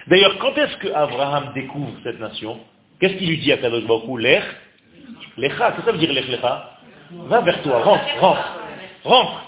[0.06, 2.60] D'ailleurs, quand est-ce que Abraham découvre cette nation?
[3.00, 4.44] Qu'est-ce qu'il lui dit à Kadosh Baruch Lech
[5.36, 6.26] Lecha, que ça veut dire Lech
[7.12, 8.60] Va vers toi, rentre, rentre,
[9.04, 9.46] rentre.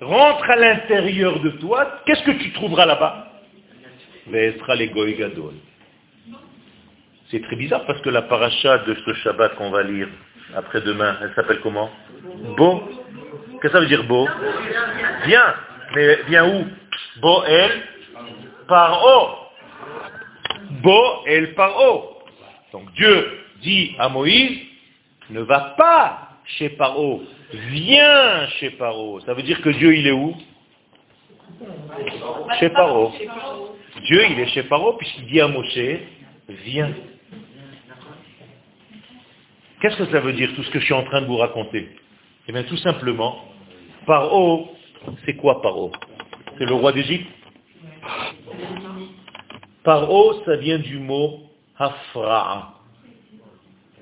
[0.00, 3.32] Rentre à l'intérieur de toi, qu'est-ce que tu trouveras là-bas?
[7.30, 10.08] C'est très bizarre parce que la paracha de ce Shabbat qu'on va lire
[10.56, 11.90] après-demain, elle s'appelle comment?
[12.56, 12.82] Beau.
[13.60, 14.26] Qu'est-ce que ça veut dire beau
[15.26, 15.54] Viens.
[15.94, 16.66] Mais viens où?
[17.20, 17.70] Beau el
[18.66, 19.36] paro.
[20.82, 22.18] Beau el paro.
[22.72, 24.58] Donc Dieu dit à Moïse,
[25.30, 29.20] ne va pas chez Paro, viens chez Paro.
[29.20, 30.34] Ça veut dire que Dieu il est où?
[32.58, 33.12] Chez Paro.
[34.04, 35.78] Dieu il est chez Paro puisqu'il dit à Moshe,
[36.48, 36.92] viens.
[39.80, 41.88] Qu'est-ce que ça veut dire tout ce que je suis en train de vous raconter?
[42.48, 43.44] Eh bien tout simplement,
[44.06, 44.70] Paro,
[45.24, 45.92] c'est quoi Paro?
[46.58, 47.28] C'est le roi d'Égypte?
[49.84, 51.40] Paro, ça vient du mot
[51.78, 52.74] Hafra'a.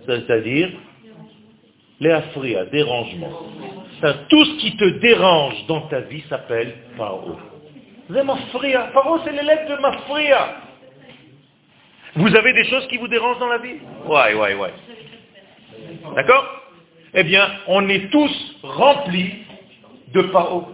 [0.07, 0.71] C'est-à-dire
[2.01, 2.19] les
[2.73, 3.33] dérangement.
[4.29, 7.37] tout ce qui te dérange dans ta vie s'appelle Paro.
[8.09, 8.91] Mafria.
[8.95, 10.57] Paro, c'est l'élève de mafria.
[12.15, 13.77] Vous avez des choses qui vous dérangent dans la vie?
[14.07, 14.73] Ouais, ouais, ouais.
[16.15, 16.63] D'accord?
[17.15, 19.33] Eh bien, on est tous remplis
[20.13, 20.69] de paro.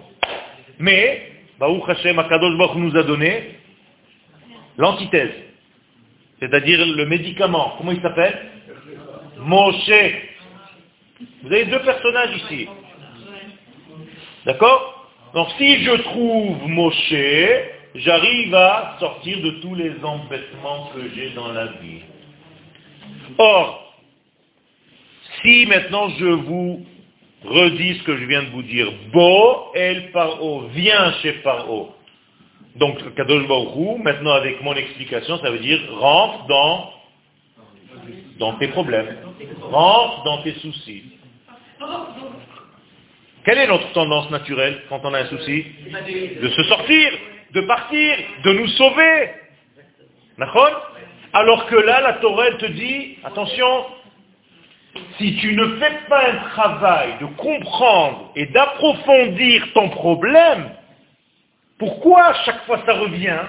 [0.79, 3.59] Mais, Baruch Hashem, Akadosh Baruch nous a donné
[4.77, 5.33] l'antithèse.
[6.41, 7.75] C'est-à-dire le médicament.
[7.79, 8.37] Comment il s'appelle?
[9.39, 9.91] Moshe.
[11.43, 12.69] Vous avez deux personnages ici.
[14.45, 15.09] D'accord?
[15.35, 17.15] Donc si je trouve Moshe,
[17.95, 22.01] j'arrive à sortir de tous les embêtements que j'ai dans la vie.
[23.39, 23.82] Or,
[25.43, 26.87] si maintenant je vous
[27.45, 31.95] redis ce que je viens de vous dire, Bo el Paro, viens chez Paro.
[32.77, 33.47] Donc, Kadosh
[34.03, 36.93] maintenant avec mon explication, ça veut dire rentre dans,
[38.39, 39.17] dans tes problèmes,
[39.61, 41.03] rentre dans tes soucis.
[43.45, 45.67] Quelle est notre tendance naturelle quand on a un souci
[46.41, 47.13] De se sortir,
[47.53, 49.31] de partir, de nous sauver.
[51.35, 53.85] Alors que là, la Torah te dit, attention,
[55.19, 60.71] si tu ne fais pas un travail de comprendre et d'approfondir ton problème,
[61.79, 63.41] pourquoi à chaque fois ça revient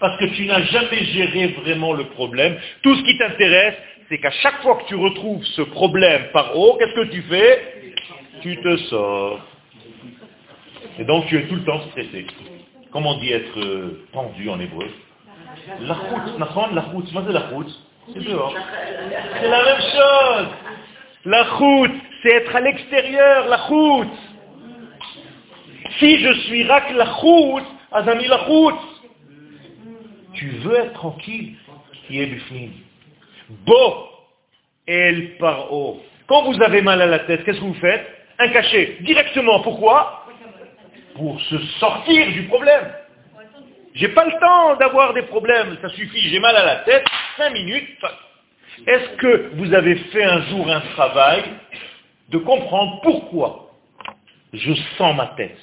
[0.00, 2.56] Parce que tu n'as jamais géré vraiment le problème.
[2.82, 3.74] Tout ce qui t'intéresse,
[4.08, 7.94] c'est qu'à chaque fois que tu retrouves ce problème par haut, qu'est-ce que tu fais
[8.42, 9.40] Tu te sors.
[10.98, 12.26] Et donc tu es tout le temps stressé.
[12.92, 14.86] Comment on dit être euh, tendu en hébreu
[15.80, 18.54] La route, la route, la route C'est dehors.
[19.40, 20.48] C'est la même chose.
[21.24, 24.12] La route, c'est être à l'extérieur, la route.
[25.98, 28.74] Si je suis rak la route, azami la route.
[30.34, 31.54] Tu veux être tranquille,
[32.06, 32.72] qui est bifnim.
[33.48, 34.08] Bo
[34.86, 36.02] el paro.
[36.26, 38.06] Quand vous avez mal à la tête, qu'est-ce que vous faites?
[38.38, 39.60] Un cachet, directement.
[39.60, 40.26] Pourquoi?
[41.14, 42.92] Pour se sortir du problème.
[43.94, 47.04] J'ai pas le temps d'avoir des problèmes, ça suffit, j'ai mal à la tête,
[47.36, 48.04] cinq minutes.
[48.86, 51.44] Est-ce que vous avez fait un jour un travail
[52.30, 53.70] de comprendre pourquoi
[54.52, 55.58] je sens ma tête?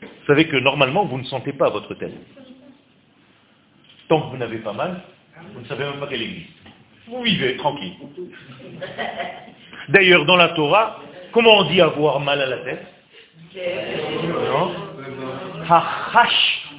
[0.00, 2.14] Vous savez que normalement, vous ne sentez pas votre tête.
[4.08, 5.02] Tant que vous n'avez pas mal,
[5.54, 6.50] vous ne savez même pas qu'elle existe.
[7.06, 7.94] Vous vivez tranquille.
[9.88, 11.00] D'ailleurs, dans la Torah,
[11.32, 12.86] comment on dit avoir mal à la tête?
[13.54, 14.72] Non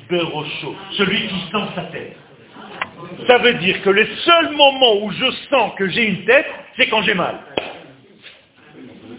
[0.10, 2.17] berosho, celui qui sent sa tête.
[3.28, 6.88] Ça veut dire que le seul moment où je sens que j'ai une tête, c'est
[6.88, 7.36] quand j'ai mal.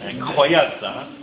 [0.09, 0.88] Incroyable ça.
[0.88, 1.23] Hein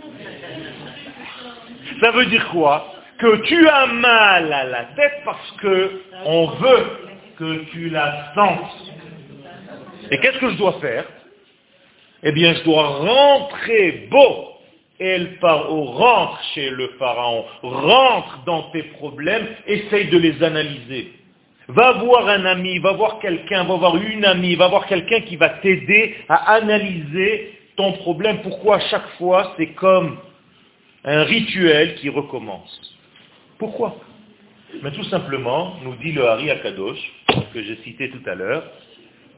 [2.00, 2.94] ça veut dire quoi?
[3.18, 6.86] Que tu as mal à la tête parce que on veut
[7.38, 8.92] que tu la sentes.
[10.10, 11.04] Et qu'est-ce que je dois faire?
[12.22, 14.48] Eh bien, je dois rentrer beau.
[14.98, 21.12] Et le pharaon rentre chez le pharaon, rentre dans tes problèmes, essaye de les analyser.
[21.72, 25.36] Va voir un ami, va voir quelqu'un, va voir une amie, va voir quelqu'un qui
[25.36, 28.42] va t'aider à analyser ton problème.
[28.42, 30.18] Pourquoi à chaque fois c'est comme
[31.04, 32.98] un rituel qui recommence
[33.58, 33.96] Pourquoi?
[34.82, 36.98] Mais tout simplement, nous dit le Hari Akadosh,
[37.52, 38.64] que j'ai cité tout à l'heure,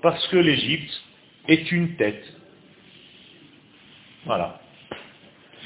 [0.01, 1.03] parce que l'Égypte
[1.49, 2.24] est une tête.
[4.24, 4.59] Voilà.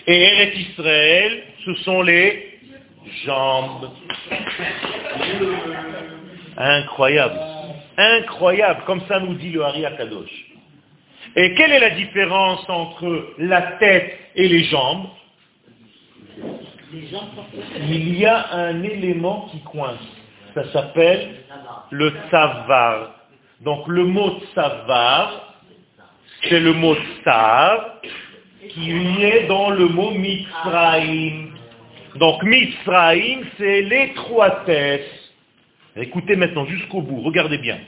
[0.06, 2.58] Et Eret Israël, ce sont les
[3.24, 3.90] jambes.
[6.56, 7.38] Incroyable.
[7.96, 10.46] Incroyable, comme ça nous dit le Hari Akadosh.
[11.34, 15.06] Et quelle est la différence entre la tête et les jambes?
[16.92, 19.98] Il y a un élément qui coince.
[20.54, 21.44] Ça s'appelle
[21.90, 23.14] le savar.
[23.60, 25.54] Donc le mot savar,
[26.48, 28.00] c'est le mot tsar,
[28.70, 28.90] qui
[29.22, 31.54] est dans le mot Mitzraïm.
[32.16, 35.25] Donc Mitzraïm, c'est l'étroitesse.
[35.96, 37.78] Écoutez maintenant jusqu'au bout, regardez bien.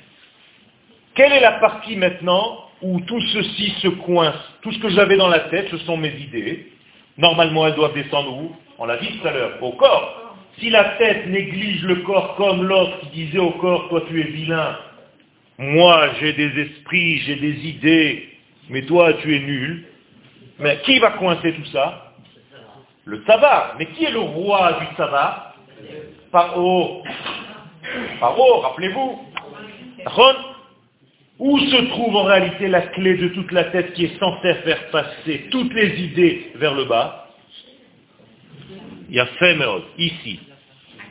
[1.14, 4.36] Quelle est la partie maintenant où tout ceci se coince?
[4.62, 6.72] Tout ce que j'avais dans la tête, ce sont mes idées.
[7.18, 8.56] Normalement, elles doivent descendre où?
[8.78, 10.36] On l'a dit tout à l'heure, au corps.
[10.58, 14.24] Si la tête néglige le corps comme l'autre qui disait au corps, toi tu es
[14.24, 14.78] vilain,
[15.58, 18.28] moi j'ai des esprits, j'ai des idées,
[18.68, 19.84] mais toi tu es nul,
[20.58, 22.14] mais qui va coincer tout ça?
[23.04, 23.74] Le tabac.
[23.78, 25.54] Mais qui est le roi du tabac?
[26.30, 27.02] Paro.
[28.20, 29.18] Paro, rappelez-vous.
[31.38, 34.90] Où se trouve en réalité la clé de toute la tête qui est censée faire
[34.90, 37.28] passer toutes les idées vers le bas?
[39.08, 40.40] Il y a Femerod, ici.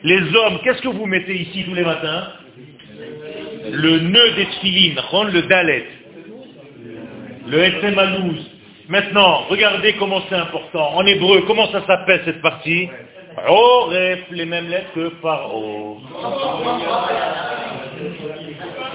[0.04, 2.28] Les hommes, qu'est-ce que vous mettez ici tous les matins?
[3.70, 5.00] Le nœud des tfilines,
[5.32, 5.86] le dalet,
[7.48, 8.50] le etzemalouz.
[8.88, 10.94] Maintenant, regardez comment c'est important.
[10.94, 12.88] En hébreu, comment ça s'appelle cette partie?
[13.46, 16.00] Oref, les mêmes lettres que paro.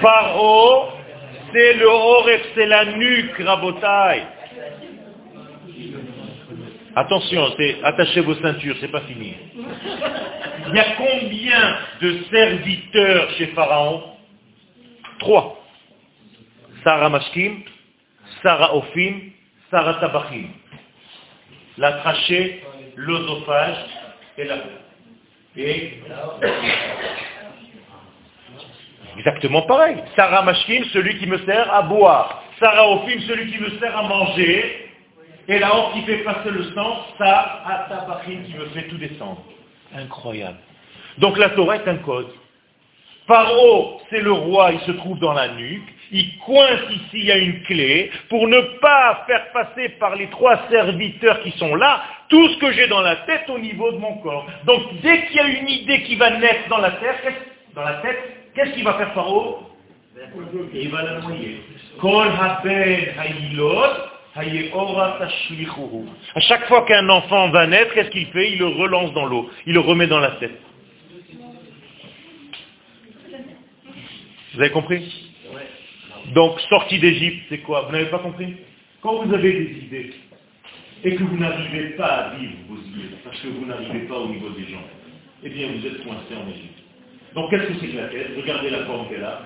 [0.00, 0.88] Paro,
[1.52, 4.26] c'est le oref, c'est la nuque, rabotaille.
[6.96, 7.48] Attention,
[7.82, 9.34] attachez vos ceintures, c'est pas fini.
[10.68, 14.02] Il y a combien de serviteurs chez Pharaon?
[15.18, 15.60] Trois.
[16.84, 17.62] Sarah Mashkim,
[18.42, 19.30] Sarah Ophim,
[19.70, 20.48] Sarah Tabachim.
[21.78, 22.62] La trachée,
[22.96, 24.03] l'osophage
[29.16, 29.96] exactement pareil.
[30.16, 32.42] Sarah Mashkim, celui qui me sert à boire.
[32.58, 34.90] Sarah Ophim, celui qui me sert à manger.
[35.46, 39.42] Et la honte qui fait passer le sang, Sarah Tabachim qui me fait tout descendre.
[39.94, 40.56] Incroyable.
[41.18, 42.30] Donc la Torah est un code.
[43.26, 45.93] Paro, c'est le roi, il se trouve dans la nuque.
[46.12, 50.28] Il coince ici, il y a une clé, pour ne pas faire passer par les
[50.28, 53.98] trois serviteurs qui sont là, tout ce que j'ai dans la tête au niveau de
[53.98, 54.46] mon corps.
[54.64, 57.34] Donc dès qu'il y a une idée qui va naître dans la tête,
[57.74, 58.18] dans la tête,
[58.54, 59.70] qu'est-ce qu'il va faire Paro
[60.72, 61.60] Il va la noyer.
[66.34, 68.50] À chaque fois qu'un enfant va naître, qu'est-ce qu'il fait?
[68.52, 69.48] Il le relance dans l'eau.
[69.66, 70.60] Il le remet dans la tête.
[74.54, 75.23] Vous avez compris?
[76.32, 77.82] Donc, sortie d'Égypte, c'est quoi?
[77.82, 78.54] Vous n'avez pas compris?
[79.02, 80.14] Quand vous avez des idées
[81.04, 84.28] et que vous n'arrivez pas à vivre vos idées, parce que vous n'arrivez pas au
[84.28, 84.84] niveau des gens,
[85.42, 86.78] eh bien, vous êtes coincé en Égypte.
[87.34, 89.42] Donc, qu'est-ce que c'est que la tête Regardez la forme qu'elle a.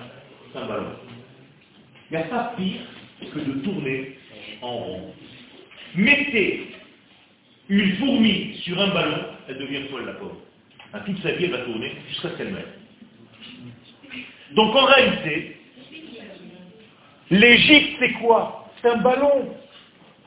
[0.51, 0.95] C'est un ballon.
[2.09, 2.81] Il n'y a pas pire
[3.33, 4.17] que de tourner
[4.61, 5.13] en rond.
[5.95, 6.67] Mettez
[7.67, 10.37] une fourmi sur un ballon, elle devient folle la pauvre.
[10.93, 12.63] À toute sa vie, elle va tourner jusqu'à ce qu'elle meure.
[14.55, 15.57] Donc en réalité,
[17.31, 18.69] l'Égypte c'est quoi?
[18.81, 19.55] C'est un ballon,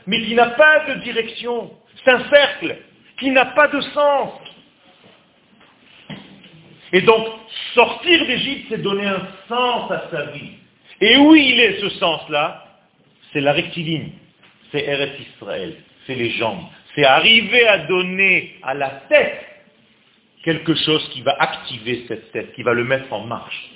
[0.07, 1.70] mais qui n'a pas de direction.
[2.05, 2.76] C'est un cercle
[3.18, 4.32] qui n'a pas de sens.
[6.92, 7.26] Et donc,
[7.74, 10.50] sortir d'Égypte, c'est donner un sens à sa vie.
[11.00, 12.66] Et où il est ce sens-là?
[13.32, 14.11] C'est la rectiligne
[14.72, 15.76] c'est Eretz Israël,
[16.07, 16.64] c'est les jambes.
[16.94, 19.44] C'est arriver à donner à la tête
[20.42, 23.70] quelque chose qui va activer cette tête, qui va le mettre en marche.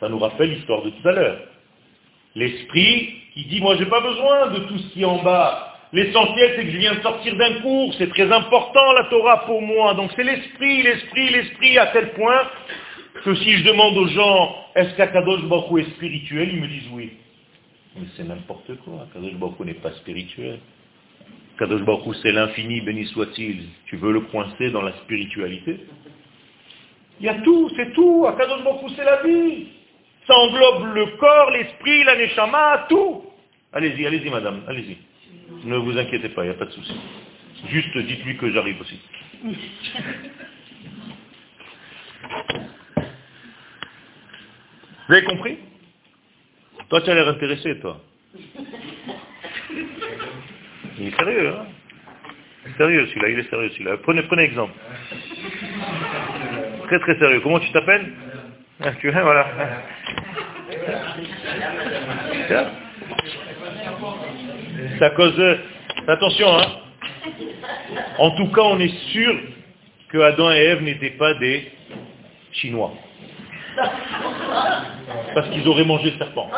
[0.00, 1.38] Ça nous rappelle l'histoire de tout à l'heure.
[2.34, 5.68] L'esprit qui dit, moi j'ai pas besoin de tout ce qui est en bas.
[5.92, 9.60] L'essentiel c'est que je viens de sortir d'un cours, c'est très important la Torah pour
[9.60, 9.94] moi.
[9.94, 12.48] Donc c'est l'esprit, l'esprit, l'esprit à tel point
[13.24, 17.12] que si je demande aux gens, est-ce qu'Akadosh Baruch est spirituel, ils me disent oui.
[17.96, 19.06] Mais c'est n'importe quoi.
[19.12, 20.60] Kadosh Baruch n'est pas spirituel.
[21.58, 23.64] Kadosh Baruch c'est l'infini, béni soit-il.
[23.86, 25.80] Tu veux le coincer dans la spiritualité?
[27.20, 28.26] Il y a tout, c'est tout.
[28.38, 29.66] Kadosh Baruch c'est la vie.
[30.26, 33.24] Ça englobe le corps, l'esprit, la neshama, tout.
[33.72, 34.98] Allez-y, allez-y madame, allez-y.
[35.66, 36.94] Ne vous inquiétez pas, il n'y a pas de souci.
[37.68, 39.00] Juste dites-lui que j'arrive aussi.
[45.08, 45.58] Vous avez compris?
[46.88, 48.00] Toi, tu as l'air intéressé, toi.
[50.98, 51.66] Il est sérieux, hein?
[52.76, 53.96] Sérieux celui-là, il est sérieux celui-là.
[53.98, 54.74] Prenez, prenez exemple.
[56.86, 57.40] Très très sérieux.
[57.40, 58.12] Comment tu t'appelles?
[59.00, 59.46] Tu vois, voilà.
[64.98, 65.40] C'est à cause.
[66.08, 66.66] Attention, hein.
[68.18, 69.34] En tout cas, on est sûr
[70.08, 71.70] que Adam et Ève n'étaient pas des
[72.52, 72.92] Chinois.
[75.34, 76.50] Parce qu'ils auraient mangé le serpent.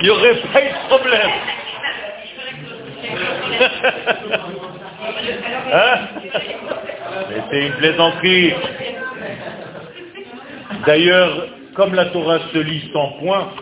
[0.00, 1.30] Il n'y aurait pas eu de problème.
[5.72, 5.98] Hein
[7.50, 8.52] c'est une plaisanterie.
[10.86, 13.52] D'ailleurs, comme la Torah se lit sans point,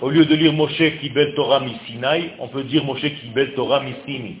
[0.00, 4.36] Au lieu de lire Moshe Kibel Torah Sinai, on peut dire Moshe Kibel Torah Misini.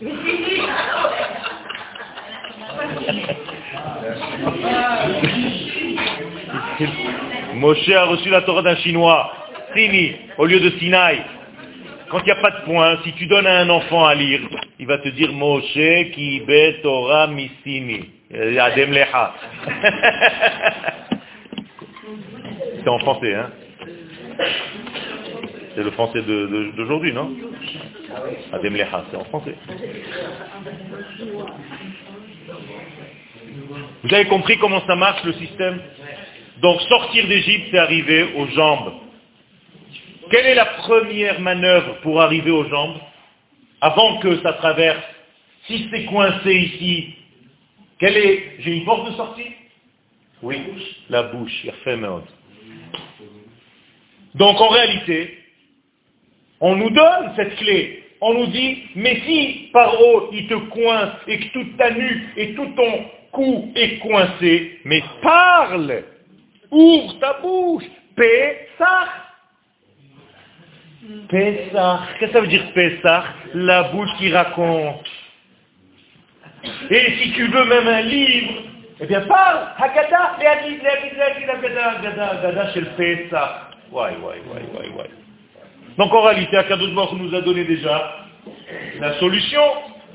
[7.54, 9.30] Moshe a reçu la Torah d'un Chinois,
[9.74, 11.20] Sini, au lieu de Sinai.
[12.10, 14.40] Quand il n'y a pas de point, si tu donnes à un enfant à lire,
[14.78, 15.72] il va te dire Moshe
[16.12, 18.10] Kibel Torah Misini.
[18.32, 19.34] Adem Leha.
[22.78, 23.50] C'est en français, hein
[25.74, 26.22] C'est le français
[26.76, 27.32] d'aujourd'hui, non?
[28.52, 29.56] Adem Leha, c'est en français.
[34.04, 35.80] Vous avez compris comment ça marche le système?
[36.62, 38.92] Donc sortir d'Égypte, c'est arriver aux jambes.
[40.30, 42.98] Quelle est la première manœuvre pour arriver aux jambes
[43.80, 45.02] Avant que ça traverse,
[45.66, 47.14] si c'est coincé ici,
[47.98, 49.52] quelle est J'ai une porte de sortie
[50.42, 50.58] Oui,
[51.08, 51.98] la bouche, il fait
[54.34, 55.38] Donc en réalité,
[56.60, 58.02] on nous donne cette clé.
[58.20, 62.28] On nous dit, mais si par haut il te coince et que toute ta nuque
[62.36, 66.02] et tout ton cou est coincé, mais parle,
[66.70, 67.84] ouvre ta bouche,
[68.16, 69.25] Pessah.
[71.28, 72.00] Pessah.
[72.18, 75.06] Qu'est-ce que ça veut dire Pessah La bouche qui raconte.
[76.90, 78.52] Et si tu veux même un livre,
[79.00, 83.70] eh bien parle, Haggadah, Léagid, Léagid, Léagid, Haggadah, Haggadah, Haggadah, chez le Pessah.
[83.92, 85.10] Ouais, ouais, ouais, ouais, ouais.
[85.98, 88.16] Donc en réalité, Akadosh Baruch nous a donné déjà
[89.00, 89.62] la solution.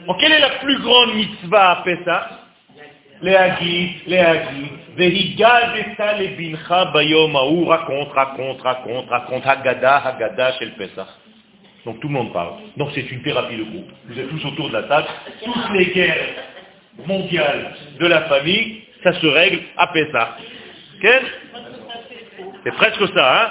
[0.07, 2.40] Donc, quelle est la plus grande mitzvah à Pessah
[3.21, 10.71] Léagid, Léagid, Vehigadeta le bincha bayom aou, raconte, raconte, raconte, raconte, Haggadah, Haggadah, chez le
[10.71, 11.07] Pessah.
[11.85, 12.53] Donc tout le monde parle.
[12.77, 13.89] Donc c'est une thérapie de groupe.
[14.07, 15.07] Vous êtes tous autour de la table.
[15.43, 16.27] Toutes les guerres
[17.05, 20.37] mondiales de la famille, ça se règle à Pessah.
[22.63, 23.49] C'est presque ça, hein?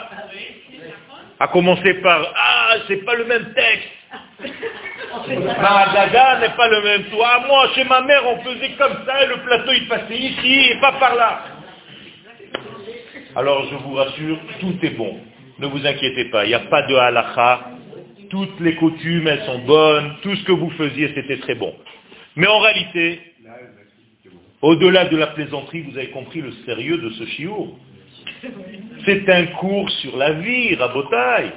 [1.38, 3.89] À commencer par Ah, c'est pas le même texte.
[5.36, 7.44] Ma dada n'est pas le même toi.
[7.46, 10.80] Moi, chez ma mère, on faisait comme ça et le plateau il passait ici et
[10.80, 11.44] pas par là.
[13.36, 15.20] Alors je vous rassure, tout est bon.
[15.58, 17.70] Ne vous inquiétez pas, il n'y a pas de halakha
[18.30, 21.74] toutes les coutumes, elles sont bonnes, tout ce que vous faisiez, c'était très bon.
[22.36, 23.20] Mais en réalité,
[24.62, 27.76] au-delà de la plaisanterie, vous avez compris le sérieux de ce chiour.
[29.04, 31.50] C'est un cours sur la vie, rabotaille.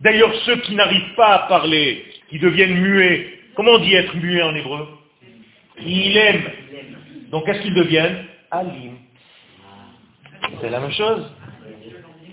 [0.00, 4.42] D'ailleurs, ceux qui n'arrivent pas à parler, qui deviennent muets, comment on dit être muet
[4.42, 4.88] en hébreu
[5.84, 6.42] Il aime.
[7.30, 8.94] Donc qu'est-ce qu'ils deviennent Alim.
[10.60, 11.30] C'est la même chose.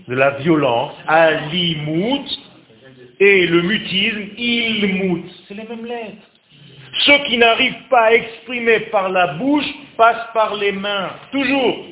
[0.08, 2.28] De la violence, alimut,
[3.20, 5.32] et le mutisme, il moute.
[5.48, 6.28] C'est les mêmes lettres.
[7.06, 9.66] Ceux qui n'arrivent pas à exprimer par la bouche
[9.98, 11.12] passent par les mains.
[11.32, 11.86] Toujours.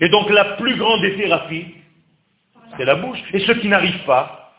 [0.00, 1.66] Et donc la plus grande des thérapies,
[2.76, 3.18] c'est la bouche.
[3.32, 4.52] Et ceux qui n'arrivent pas,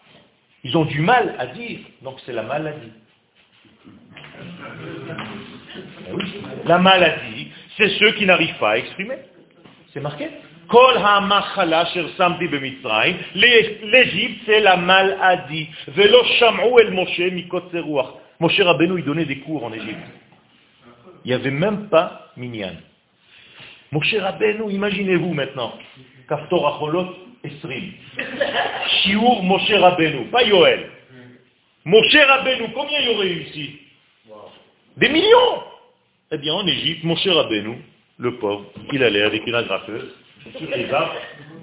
[0.64, 1.80] ils ont du mal à dire.
[2.02, 2.92] Donc c'est la maladie.
[6.10, 9.18] Eh la maladie, c'est ceux qui n'arrivent pas à exprimer.
[9.94, 10.30] C'est marqué?
[13.36, 15.70] L'Égypte, c'est la maladie.
[16.92, 18.08] Moshe mikotzeruach.
[18.40, 20.08] Moshe Rabbeinu, il donnait des cours en Égypte.
[21.24, 22.76] Il n'y avait même pas minyan.
[23.92, 25.74] Moshe Rabbeinu, imaginez-vous maintenant.
[26.28, 27.14] Kaftor acholot
[27.46, 27.94] esrim.
[28.88, 30.90] Shiur Moshe Rabbeinu, pas Yoel.
[31.86, 33.46] Moshe Rabbeinu, combien il y aurait eu
[34.98, 35.64] Des millions
[36.32, 37.78] Eh bien, en Égypte, Moshe Rabbeinu,
[38.18, 40.16] le pauvre, il allait avec une agrafeuse,
[40.58, 41.16] toutes les arbres,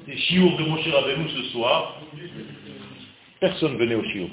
[0.06, 2.00] des chiours de Moshe Rabbeinu ce soir,
[3.40, 4.28] personne ne venait au chiour.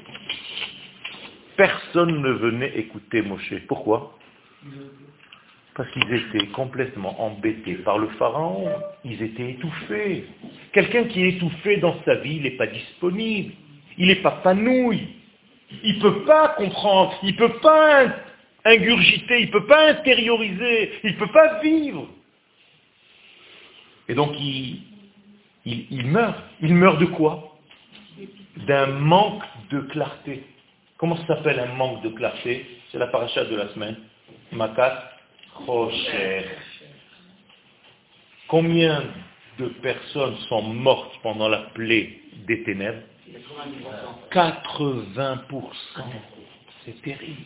[1.57, 3.53] Personne ne venait écouter Moshe.
[3.67, 4.17] Pourquoi?
[5.79, 8.69] Parce qu'ils étaient complètement embêtés par le pharaon.
[9.05, 10.25] Ils étaient étouffés.
[10.73, 13.53] Quelqu'un qui est étouffé dans sa vie, il n'est pas disponible.
[13.97, 15.07] Il n'est pas panouille.
[15.85, 17.17] Il ne peut pas comprendre.
[17.23, 18.07] Il ne peut pas
[18.65, 19.39] ingurgiter.
[19.39, 20.91] Il ne peut pas intérioriser.
[21.05, 22.09] Il ne peut pas vivre.
[24.09, 24.81] Et donc il,
[25.65, 26.43] il, meurt.
[26.61, 27.57] Il meurt de quoi?
[28.67, 30.43] D'un manque de clarté.
[30.97, 32.65] Comment ça s'appelle un manque de clarté?
[32.91, 33.95] C'est la paracha de la semaine.
[34.51, 35.18] Makat.
[38.47, 39.03] Combien
[39.59, 43.01] de personnes sont mortes pendant la plaie des ténèbres?
[44.31, 45.39] 80%.
[46.85, 47.41] C'est terrible.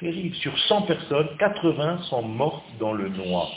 [0.00, 0.34] Terrible.
[0.36, 3.50] Sur 100 personnes, 80 sont mortes dans le noir.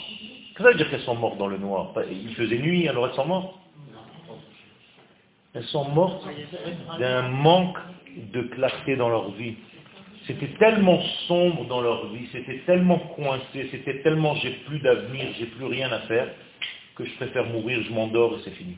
[0.56, 1.92] Ça veut dire qu'elles sont mortes dans le noir?
[2.10, 3.54] Il faisait nuit, alors elles sont mortes?
[5.54, 6.24] Elles sont mortes
[6.98, 7.78] d'un manque
[8.32, 9.56] de clarté dans leur vie.
[10.30, 15.46] C'était tellement sombre dans leur vie, c'était tellement coincé, c'était tellement j'ai plus d'avenir, j'ai
[15.46, 16.28] plus rien à faire,
[16.94, 18.76] que je préfère mourir, je m'endors et c'est fini.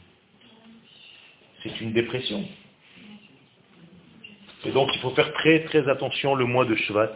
[1.63, 2.45] C'est une dépression.
[4.65, 7.13] Et donc il faut faire très très attention le mois de Shvat,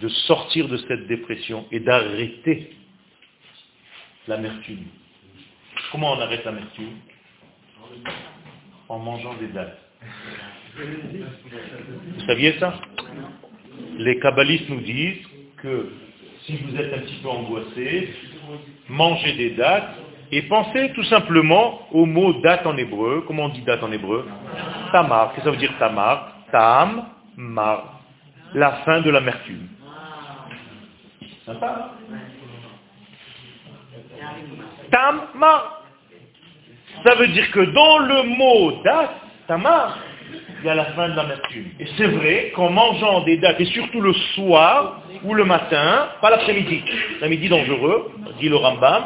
[0.00, 2.70] de sortir de cette dépression et d'arrêter
[4.26, 4.84] l'amertume.
[5.92, 6.96] Comment on arrête l'amertume?
[8.88, 9.78] En mangeant des dates.
[10.76, 12.74] Vous saviez ça?
[13.98, 15.26] Les kabbalistes nous disent
[15.62, 15.90] que
[16.44, 18.14] si vous êtes un petit peu angoissé,
[18.88, 19.96] mangez des dates
[20.32, 23.24] et pensez tout simplement au mot date en hébreu.
[23.26, 24.28] Comment on dit date en hébreu?
[24.92, 25.32] Tamar.
[25.32, 26.32] Qu'est-ce que ça veut dire tamar?
[26.52, 27.06] Tam,
[27.36, 28.00] mar.
[28.54, 29.68] La fin de l'amertume.
[31.46, 31.92] Sympa
[34.90, 35.84] Tam, mar.
[37.04, 39.14] Ça veut dire que dans le mot date,
[39.46, 39.98] tamar,
[40.60, 41.66] il y a la fin de l'amertume.
[41.78, 46.30] Et c'est vrai qu'en mangeant des dates, et surtout le soir ou le matin, pas
[46.30, 46.82] l'après-midi,
[47.12, 49.04] l'après-midi dangereux, dit le Rambam,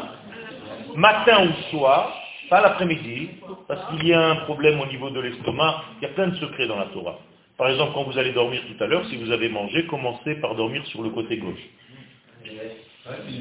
[0.95, 2.13] matin ou soir,
[2.49, 3.29] pas l'après-midi,
[3.67, 6.35] parce qu'il y a un problème au niveau de l'estomac, il y a plein de
[6.35, 7.19] secrets dans la Torah.
[7.57, 10.55] Par exemple, quand vous allez dormir tout à l'heure, si vous avez mangé, commencez par
[10.55, 11.61] dormir sur le côté gauche.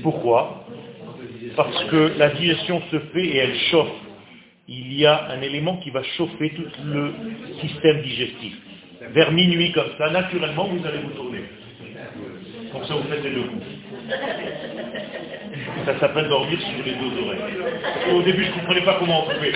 [0.02, 0.64] Pourquoi?
[1.56, 3.88] Parce que la digestion se fait et elle chauffe
[4.70, 7.12] il y a un élément qui va chauffer tout le
[7.60, 8.54] système digestif.
[9.12, 11.40] Vers minuit comme ça, naturellement, vous allez vous tourner.
[12.70, 13.64] Comme ça, vous faites les deux coups.
[15.84, 18.14] Ça s'appelle dormir sur les deux oreilles.
[18.14, 19.52] Au début, je ne comprenais pas comment on pouvait.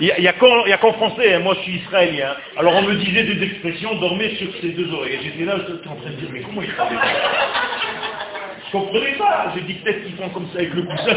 [0.00, 1.40] Il n'y a, qu'en français, hein.
[1.40, 2.34] moi je suis israélien.
[2.56, 5.18] Alors on me disait des expressions, dormir sur ses deux oreilles.
[5.22, 6.96] J'étais là, j'étais en train de dire, mais comment il parlait
[8.72, 9.52] Je ne comprenais pas.
[9.54, 11.16] J'ai dit peut-être qu'ils font comme ça avec le coussin.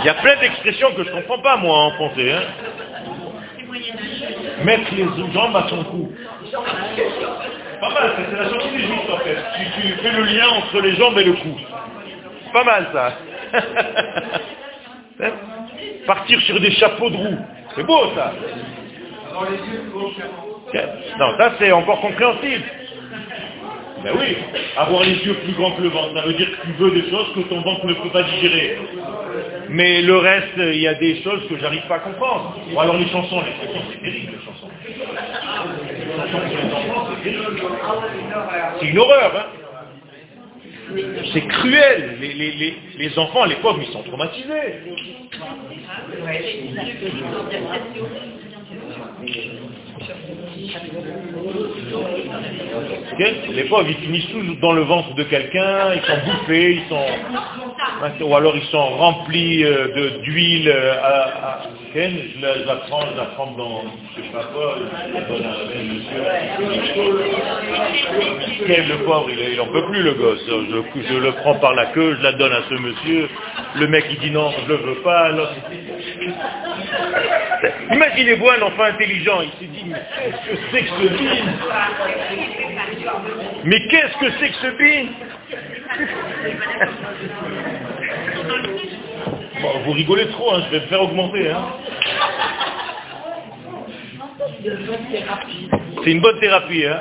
[0.00, 2.32] Il y a plein d'expressions que je ne comprends pas, moi, en français.
[2.32, 2.42] Hein.
[4.64, 6.12] Mettre les jambes à son cou.
[7.80, 9.36] Pas mal, c'est la sortie des juifs, en fait.
[9.56, 11.56] Tu, tu, fais le lien entre les jambes et le cou.
[12.52, 13.12] Pas mal, ça.
[15.22, 15.32] Hein?
[16.06, 17.38] Partir sur des chapeaux de roue.
[17.74, 18.32] C'est beau, ça.
[21.18, 22.64] Non, ça, c'est encore compréhensible.
[24.02, 24.36] Ben oui,
[24.76, 27.10] avoir les yeux plus grands que le ventre, ça veut dire que tu veux des
[27.10, 28.78] choses que ton ventre ne peut pas digérer.
[29.68, 32.58] Mais le reste, il y a des choses que j'arrive pas à comprendre.
[32.72, 34.68] Ou alors les chansons, les chansons, c'est terrible, les chansons.
[38.80, 39.46] c'est une horreur, hein.
[41.32, 42.16] C'est cruel.
[42.20, 44.80] Les, les, les, enfants, à l'époque, ils sont traumatisés.
[53.50, 57.69] Les pauvres, ils finissent tous dans le ventre de quelqu'un, ils sont bouffés, ils sont...
[58.22, 61.62] Ou alors ils sont remplis euh, d'huile euh, à,
[61.92, 63.82] Ken, je la, prends, je la prends dans,
[64.16, 66.24] je sais pas quoi, monsieur.
[68.66, 70.44] Ken, le pauvre, il, il en peut plus le gosse.
[70.46, 73.28] Je, le prends par la queue, je la donne à ce monsieur.
[73.76, 75.30] Le mec, il dit non, je ne veux pas.
[77.92, 82.89] Imaginez-vous un enfant intelligent, il s'est dit, mais qu'est-ce que c'est que ce bin
[83.64, 84.70] Mais qu'est-ce que c'est que ce
[89.60, 91.50] bon, Vous rigolez trop, hein, je vais me faire augmenter.
[91.50, 91.66] Hein.
[96.04, 97.00] C'est une bonne thérapie, hein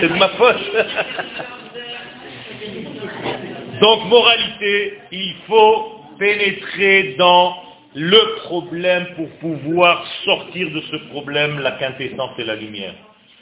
[0.00, 0.56] c'est de ma faute.
[3.80, 7.54] Donc, moralité, il faut pénétrer dans
[7.94, 12.94] le problème pour pouvoir sortir de ce problème, la quintessence et la lumière.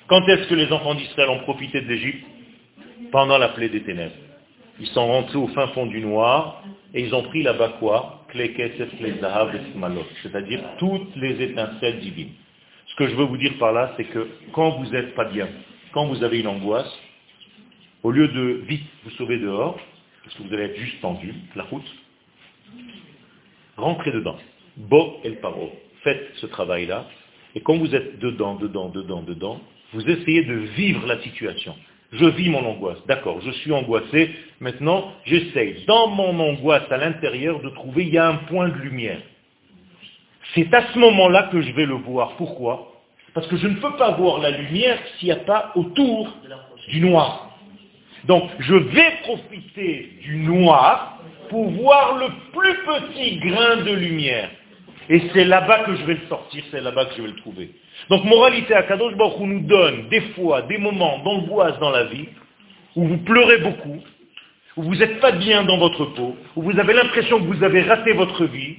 [0.09, 2.25] Quand est-ce que les enfants d'Israël ont profité d'Égypte
[3.11, 4.15] Pendant la plaie des ténèbres.
[4.81, 6.63] Ils sont rentrés au fin fond du noir
[6.95, 8.27] et ils ont pris là-bas quoi
[10.23, 12.33] C'est-à-dire toutes les étincelles divines.
[12.87, 15.49] Ce que je veux vous dire par là, c'est que quand vous n'êtes pas bien,
[15.93, 16.93] quand vous avez une angoisse,
[18.03, 19.79] au lieu de vite vous sauver dehors,
[20.25, 21.87] parce que vous allez être juste tendu, la route,
[23.77, 24.37] rentrez dedans.
[24.77, 25.71] Bo el paro.
[26.03, 27.07] Faites ce travail-là.
[27.55, 29.61] Et quand vous êtes dedans, dedans, dedans, dedans,
[29.93, 31.75] vous essayez de vivre la situation.
[32.13, 32.99] Je vis mon angoisse.
[33.07, 34.31] D'accord, je suis angoissé.
[34.61, 38.79] Maintenant, j'essaye, dans mon angoisse à l'intérieur, de trouver, il y a un point de
[38.79, 39.21] lumière.
[40.55, 42.37] C'est à ce moment-là que je vais le voir.
[42.37, 42.93] Pourquoi?
[43.33, 46.37] Parce que je ne peux pas voir la lumière s'il n'y a pas autour
[46.89, 47.51] du noir.
[48.25, 51.19] Donc, je vais profiter du noir
[51.49, 54.51] pour voir le plus petit grain de lumière.
[55.09, 57.71] Et c'est là-bas que je vais le sortir, c'est là-bas que je vais le trouver.
[58.09, 62.29] Donc moralité à Kadosh Baruch nous donne des fois des moments d'angoisse dans la vie,
[62.95, 63.99] où vous pleurez beaucoup,
[64.77, 67.83] où vous n'êtes pas bien dans votre peau, où vous avez l'impression que vous avez
[67.83, 68.77] raté votre vie.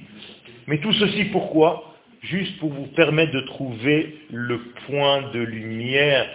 [0.66, 1.94] Mais tout ceci pourquoi?
[2.22, 6.26] Juste pour vous permettre de trouver le point de lumière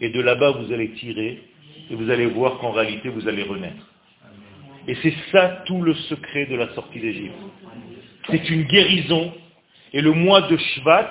[0.00, 1.42] et de là-bas vous allez tirer
[1.90, 3.88] et vous allez voir qu'en réalité vous allez renaître.
[4.86, 7.34] Et c'est ça tout le secret de la sortie d'Égypte.
[8.30, 9.32] C'est une guérison.
[9.92, 11.10] Et le mois de Shvat,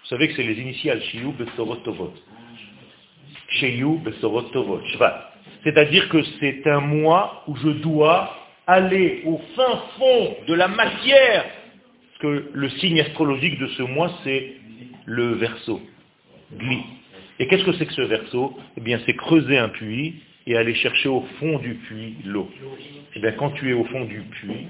[0.00, 2.14] vous savez que c'est les initiales, Shiyu Besorot Tovot.
[3.48, 5.32] Shiyu Besorot Tovot, Shvat.
[5.64, 8.36] C'est-à-dire que c'est un mois où je dois
[8.66, 11.44] aller au fin fond de la matière.
[11.44, 14.54] Parce que le signe astrologique de ce mois, c'est
[15.06, 15.80] le verso,
[16.56, 16.78] gli.
[17.40, 18.56] Et qu'est-ce que c'est que ce verso?
[18.76, 20.16] Eh bien, c'est creuser un puits
[20.46, 22.48] et aller chercher au fond du puits l'eau.
[23.14, 24.66] Eh bien, quand tu es au fond du puits,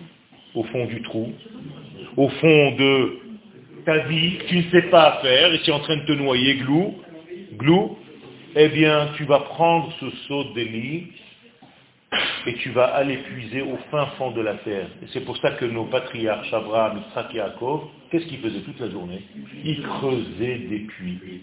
[0.54, 1.32] au fond du trou,
[2.16, 3.18] au fond de
[3.84, 6.56] ta vie, tu ne sais pas faire et tu es en train de te noyer,
[6.56, 6.94] glou,
[7.56, 7.98] glou,
[8.56, 11.08] eh bien, tu vas prendre ce seau d'Élie
[12.46, 14.88] et tu vas aller puiser au fin fond de la terre.
[15.02, 18.80] Et c'est pour ça que nos patriarches, Abraham, Isaac et Jacob, qu'est-ce qu'ils faisaient toute
[18.80, 19.22] la journée?
[19.64, 21.42] Ils creusaient des puits.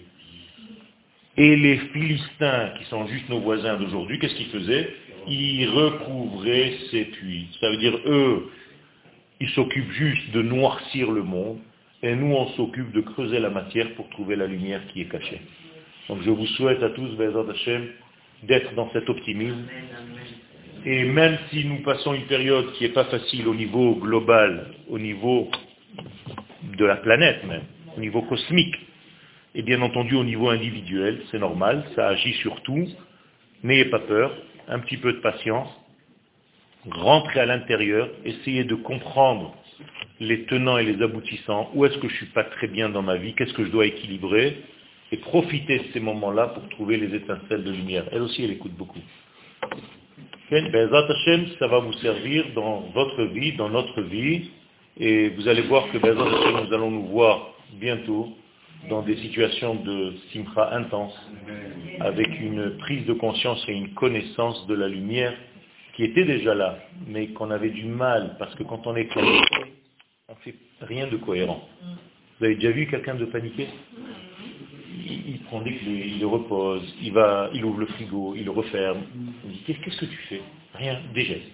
[1.38, 4.90] Et les Philistins, qui sont juste nos voisins d'aujourd'hui, qu'est-ce qu'ils faisaient?
[5.28, 7.48] Ils recouvraient ces puits.
[7.60, 8.50] Ça veut dire, eux,
[9.40, 11.60] ils s'occupent juste de noircir le monde,
[12.04, 15.42] et nous, on s'occupe de creuser la matière pour trouver la lumière qui est cachée.
[16.08, 17.88] Donc je vous souhaite à tous, Bezat Hashem,
[18.44, 19.66] d'être dans cet optimisme.
[20.86, 25.00] Et même si nous passons une période qui n'est pas facile au niveau global, au
[25.00, 25.50] niveau
[26.78, 27.64] de la planète même,
[27.98, 28.76] au niveau cosmique,
[29.56, 32.88] et bien entendu au niveau individuel, c'est normal, ça agit sur tout.
[33.64, 34.36] N'ayez pas peur,
[34.68, 35.70] un petit peu de patience,
[36.92, 39.56] rentrez à l'intérieur, essayez de comprendre
[40.20, 43.18] les tenants et les aboutissants, où est-ce que je suis pas très bien dans ma
[43.18, 44.58] vie, qu'est-ce que je dois équilibrer,
[45.12, 48.06] et profitez de ces moments-là pour trouver les étincelles de lumière.
[48.12, 49.00] Elle aussi, elle écoute beaucoup.
[51.60, 54.50] ça va vous servir dans votre vie, dans notre vie,
[54.98, 58.30] et vous allez voir que nous allons nous voir bientôt
[58.90, 61.16] dans des situations de simcha intense,
[62.00, 65.34] avec une prise de conscience et une connaissance de la lumière
[65.96, 66.78] qui était déjà là,
[67.08, 69.74] mais qu'on avait du mal, parce que quand on est paniqué,
[70.28, 71.68] on ne fait rien de cohérent.
[72.38, 73.68] Vous avez déjà vu quelqu'un de paniquer?
[75.08, 78.52] Il, prend des clés, il le repose, il va, il ouvre le frigo, il le
[78.52, 79.04] referme.
[79.46, 80.42] Il dit, qu'est-ce que tu fais?
[80.74, 81.52] Rien, des gestes.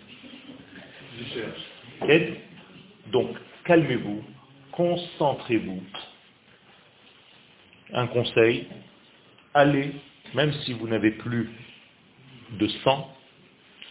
[3.11, 3.29] Donc,
[3.65, 4.23] calmez-vous,
[4.71, 5.83] concentrez-vous
[7.93, 8.67] un conseil,
[9.53, 9.91] allez,
[10.33, 11.49] même si vous n'avez plus
[12.57, 13.13] de sang,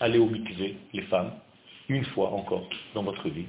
[0.01, 1.33] allez au mikvé, les femmes,
[1.89, 3.47] une fois encore dans votre vie,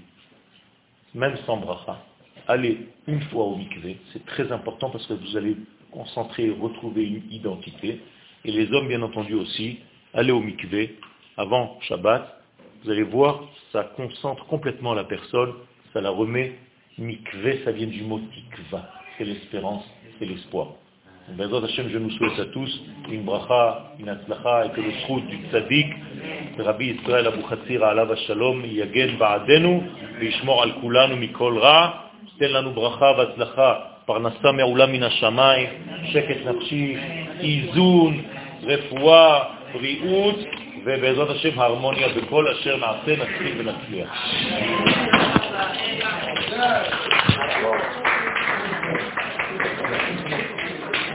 [1.13, 2.03] même sans bracha.
[2.47, 5.55] Allez une fois au mikvé, c'est très important parce que vous allez
[5.91, 7.99] concentrer et retrouver une identité.
[8.45, 9.79] Et les hommes, bien entendu aussi,
[10.13, 10.97] allez au mikvé
[11.37, 12.41] avant Shabbat,
[12.83, 15.53] vous allez voir, ça concentre complètement la personne,
[15.93, 16.57] ça la remet.
[16.97, 19.85] Mikvé, ça vient du mot tikva, c'est l'espérance
[20.21, 20.75] c'est l'espoir.
[21.27, 25.95] בעזרת השם שנוסו את הטוס, עם ברכה, עם הצלחה, את הזכות צדיק,
[26.59, 29.83] רבי ישראל אבו חציר, עליו השלום, יגן בעדנו
[30.19, 31.89] וישמור על כולנו מכל רע,
[32.39, 33.73] תן לנו ברכה והצלחה,
[34.05, 35.69] פרנסה מעולה מן השמיים,
[36.05, 36.97] שקט נפשי,
[37.39, 38.21] איזון,
[38.63, 39.43] רפואה,
[39.73, 40.39] בריאות,
[40.85, 44.09] ובעזרת השם הרמוניה בכל אשר נעשה, נצליח ונצליח.